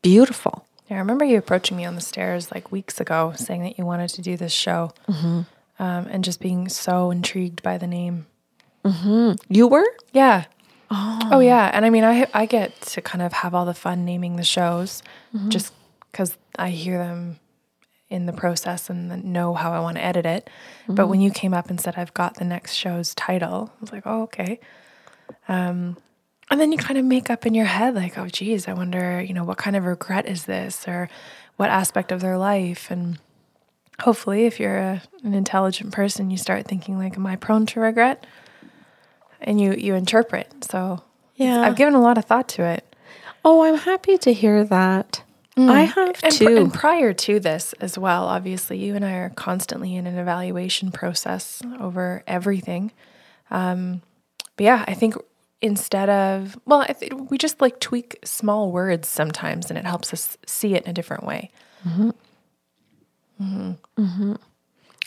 beautiful. 0.02 0.66
Yeah, 0.88 0.96
I 0.96 1.00
remember 1.00 1.24
you 1.24 1.38
approaching 1.38 1.76
me 1.76 1.84
on 1.84 1.94
the 1.94 2.00
stairs 2.00 2.50
like 2.52 2.72
weeks 2.72 3.00
ago 3.00 3.32
saying 3.36 3.62
that 3.62 3.78
you 3.78 3.84
wanted 3.86 4.08
to 4.10 4.22
do 4.22 4.36
this 4.36 4.52
show 4.52 4.92
mm-hmm. 5.08 5.42
um, 5.78 6.06
and 6.10 6.24
just 6.24 6.40
being 6.40 6.68
so 6.68 7.10
intrigued 7.10 7.62
by 7.62 7.78
the 7.78 7.86
name. 7.86 8.26
Mm-hmm. 8.84 9.32
You 9.48 9.68
were? 9.68 9.86
Yeah. 10.12 10.44
Oh. 10.94 11.40
yeah. 11.40 11.70
And 11.72 11.84
I 11.86 11.90
mean, 11.90 12.04
I 12.04 12.26
I 12.34 12.46
get 12.46 12.80
to 12.82 13.00
kind 13.00 13.22
of 13.22 13.32
have 13.32 13.54
all 13.54 13.64
the 13.64 13.74
fun 13.74 14.04
naming 14.04 14.36
the 14.36 14.44
shows 14.44 15.02
just 15.48 15.72
because 16.10 16.36
I 16.58 16.70
hear 16.70 16.98
them 16.98 17.38
in 18.10 18.26
the 18.26 18.32
process 18.32 18.90
and 18.90 19.24
know 19.24 19.54
how 19.54 19.72
I 19.72 19.80
want 19.80 19.96
to 19.96 20.04
edit 20.04 20.26
it. 20.26 20.50
But 20.86 21.06
when 21.08 21.22
you 21.22 21.30
came 21.30 21.54
up 21.54 21.70
and 21.70 21.80
said, 21.80 21.94
I've 21.96 22.12
got 22.12 22.34
the 22.34 22.44
next 22.44 22.74
show's 22.74 23.14
title, 23.14 23.72
I 23.74 23.80
was 23.80 23.92
like, 23.92 24.02
oh, 24.04 24.22
okay. 24.24 24.60
Um, 25.48 25.96
and 26.50 26.60
then 26.60 26.70
you 26.72 26.76
kind 26.76 26.98
of 26.98 27.06
make 27.06 27.30
up 27.30 27.46
in 27.46 27.54
your 27.54 27.64
head, 27.64 27.94
like, 27.94 28.18
oh, 28.18 28.28
geez, 28.28 28.68
I 28.68 28.74
wonder, 28.74 29.22
you 29.22 29.32
know, 29.32 29.44
what 29.44 29.56
kind 29.56 29.74
of 29.76 29.86
regret 29.86 30.26
is 30.26 30.44
this 30.44 30.86
or 30.86 31.08
what 31.56 31.70
aspect 31.70 32.12
of 32.12 32.20
their 32.20 32.36
life? 32.36 32.90
And 32.90 33.18
hopefully, 34.00 34.44
if 34.44 34.60
you're 34.60 34.76
a, 34.76 35.02
an 35.24 35.32
intelligent 35.32 35.92
person, 35.92 36.30
you 36.30 36.36
start 36.36 36.66
thinking, 36.66 36.98
like, 36.98 37.16
am 37.16 37.26
I 37.26 37.36
prone 37.36 37.64
to 37.66 37.80
regret? 37.80 38.26
And 39.42 39.60
you, 39.60 39.72
you 39.74 39.94
interpret. 39.94 40.64
So 40.64 41.02
Yeah. 41.36 41.62
I've 41.62 41.76
given 41.76 41.94
a 41.94 42.00
lot 42.00 42.18
of 42.18 42.24
thought 42.24 42.48
to 42.50 42.64
it. 42.64 42.84
Oh, 43.44 43.64
I'm 43.64 43.76
happy 43.76 44.16
to 44.18 44.32
hear 44.32 44.64
that. 44.64 45.22
Mm. 45.56 45.68
I 45.70 45.80
have 45.82 46.08
And, 46.22 46.32
pr- 46.36 46.44
too. 46.44 46.56
and 46.56 46.72
prior 46.72 47.12
to 47.12 47.38
this 47.40 47.74
as 47.74 47.98
well, 47.98 48.24
obviously, 48.24 48.78
you 48.78 48.94
and 48.94 49.04
I 49.04 49.12
are 49.14 49.30
constantly 49.30 49.94
in 49.96 50.06
an 50.06 50.16
evaluation 50.16 50.90
process 50.92 51.60
over 51.80 52.22
everything. 52.26 52.90
Um, 53.50 54.00
but 54.56 54.64
yeah, 54.64 54.84
I 54.88 54.94
think 54.94 55.14
instead 55.60 56.08
of, 56.08 56.56
well, 56.64 56.80
I 56.88 56.92
th- 56.94 57.12
we 57.30 57.36
just 57.36 57.60
like 57.60 57.80
tweak 57.80 58.18
small 58.24 58.72
words 58.72 59.08
sometimes 59.08 59.68
and 59.70 59.78
it 59.78 59.84
helps 59.84 60.12
us 60.14 60.38
see 60.46 60.74
it 60.74 60.84
in 60.84 60.90
a 60.90 60.94
different 60.94 61.24
way. 61.24 61.50
Mm-hmm. 61.86 62.10
Mm-hmm. 63.42 63.72
Mm-hmm. 64.02 64.32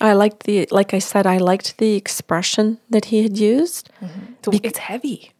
I 0.01 0.13
liked 0.13 0.43
the, 0.43 0.67
like 0.71 0.93
I 0.93 0.99
said, 0.99 1.25
I 1.25 1.37
liked 1.37 1.77
the 1.77 1.95
expression 1.95 2.79
that 2.89 3.05
he 3.05 3.23
had 3.23 3.37
used, 3.37 3.89
mm-hmm. 4.01 4.33
So 4.43 4.51
it's 4.63 4.79
heavy. 4.79 5.31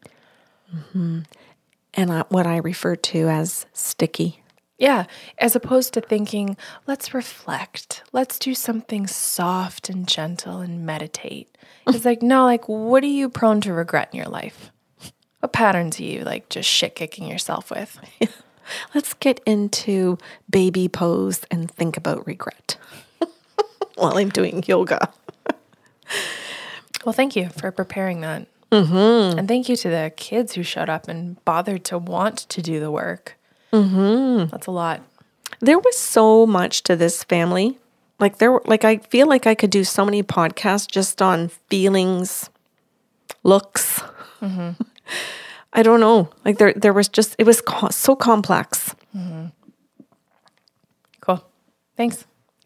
Mm-hmm. 0.73 1.19
and 1.93 2.11
I, 2.11 2.23
what 2.29 2.47
I 2.47 2.57
refer 2.57 2.95
to 2.95 3.29
as 3.29 3.65
sticky. 3.71 4.41
Yeah, 4.77 5.05
as 5.37 5.55
opposed 5.55 5.93
to 5.93 6.01
thinking, 6.01 6.57
let's 6.85 7.13
reflect, 7.13 8.03
let's 8.11 8.37
do 8.37 8.53
something 8.53 9.07
soft 9.07 9.89
and 9.89 10.07
gentle 10.07 10.59
and 10.59 10.85
meditate. 10.85 11.49
It's 11.87 12.03
like, 12.03 12.23
no, 12.23 12.45
like, 12.45 12.67
what 12.67 13.03
are 13.03 13.07
you 13.07 13.29
prone 13.29 13.61
to 13.61 13.71
regret 13.71 14.09
in 14.11 14.17
your 14.17 14.27
life? 14.27 14.71
What 15.39 15.53
patterns 15.53 15.99
are 15.99 16.03
you 16.03 16.23
like 16.23 16.49
just 16.49 16.67
shit 16.67 16.95
kicking 16.95 17.27
yourself 17.27 17.69
with? 17.69 17.99
Let's 18.95 19.13
get 19.13 19.39
into 19.45 20.17
baby 20.49 20.87
pose 20.87 21.41
and 21.51 21.69
think 21.69 21.95
about 21.95 22.25
regret 22.25 22.77
while 23.95 24.17
I'm 24.17 24.29
doing 24.29 24.63
yoga. 24.67 25.11
Well, 27.05 27.13
thank 27.13 27.35
you 27.35 27.49
for 27.49 27.71
preparing 27.71 28.21
that. 28.21 28.47
Mm-hmm. 28.71 29.39
And 29.39 29.47
thank 29.47 29.69
you 29.69 29.75
to 29.75 29.89
the 29.89 30.11
kids 30.15 30.53
who 30.53 30.63
showed 30.63 30.89
up 30.89 31.07
and 31.07 31.43
bothered 31.45 31.83
to 31.85 31.97
want 31.97 32.39
to 32.49 32.61
do 32.61 32.79
the 32.79 32.91
work. 32.91 33.37
Mm-hmm. 33.71 34.49
That's 34.49 34.67
a 34.67 34.71
lot. 34.71 35.01
There 35.59 35.79
was 35.79 35.97
so 35.97 36.45
much 36.45 36.83
to 36.83 36.95
this 36.95 37.23
family. 37.23 37.77
Like 38.19 38.37
there 38.37 38.59
like 38.65 38.85
I 38.85 38.97
feel 38.97 39.27
like 39.27 39.45
I 39.45 39.55
could 39.55 39.69
do 39.69 39.83
so 39.83 40.05
many 40.05 40.23
podcasts 40.23 40.89
just 40.89 41.21
on 41.21 41.49
feelings, 41.69 42.49
looks. 43.43 44.01
I 45.73 45.83
don't 45.83 45.99
know. 45.99 46.29
Like 46.45 46.57
there 46.57 46.73
there 46.73 46.93
was 46.93 47.09
just 47.09 47.35
it 47.37 47.45
was 47.45 47.61
co- 47.61 47.89
so 47.89 48.15
complex. 48.15 48.95
Cool. 51.21 51.43
Thanks. 51.97 52.25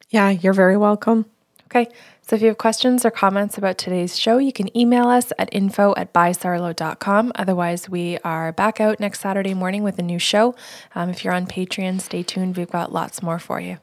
Yeah, 0.10 0.30
you're 0.30 0.54
very 0.54 0.78
welcome. 0.78 1.26
Okay. 1.66 1.88
So 2.22 2.36
if 2.36 2.44
you 2.44 2.48
have 2.50 2.60
questions 2.60 3.06
or 3.06 3.12
comments 3.12 3.58
about 3.58 3.80
today's 3.80 4.16
show, 4.18 4.38
you 4.38 4.54
can 4.54 4.76
email 4.78 5.08
us 5.08 5.32
at 5.40 5.50
info 5.52 5.96
at 5.98 6.14
bysarlo.com. 6.14 7.32
Otherwise, 7.36 7.90
we 7.90 8.20
are 8.24 8.52
back 8.52 8.80
out 8.80 9.00
next 9.00 9.22
Saturday 9.22 9.56
morning 9.56 9.82
with 9.82 9.98
a 9.98 10.04
new 10.04 10.20
show. 10.20 10.56
Um, 10.94 11.10
if 11.10 11.24
you're 11.24 11.34
on 11.34 11.48
Patreon, 11.48 12.02
stay 12.02 12.22
tuned. 12.22 12.56
We've 12.56 12.70
got 12.70 12.92
lots 12.92 13.24
more 13.24 13.40
for 13.40 13.60
you. 13.60 13.80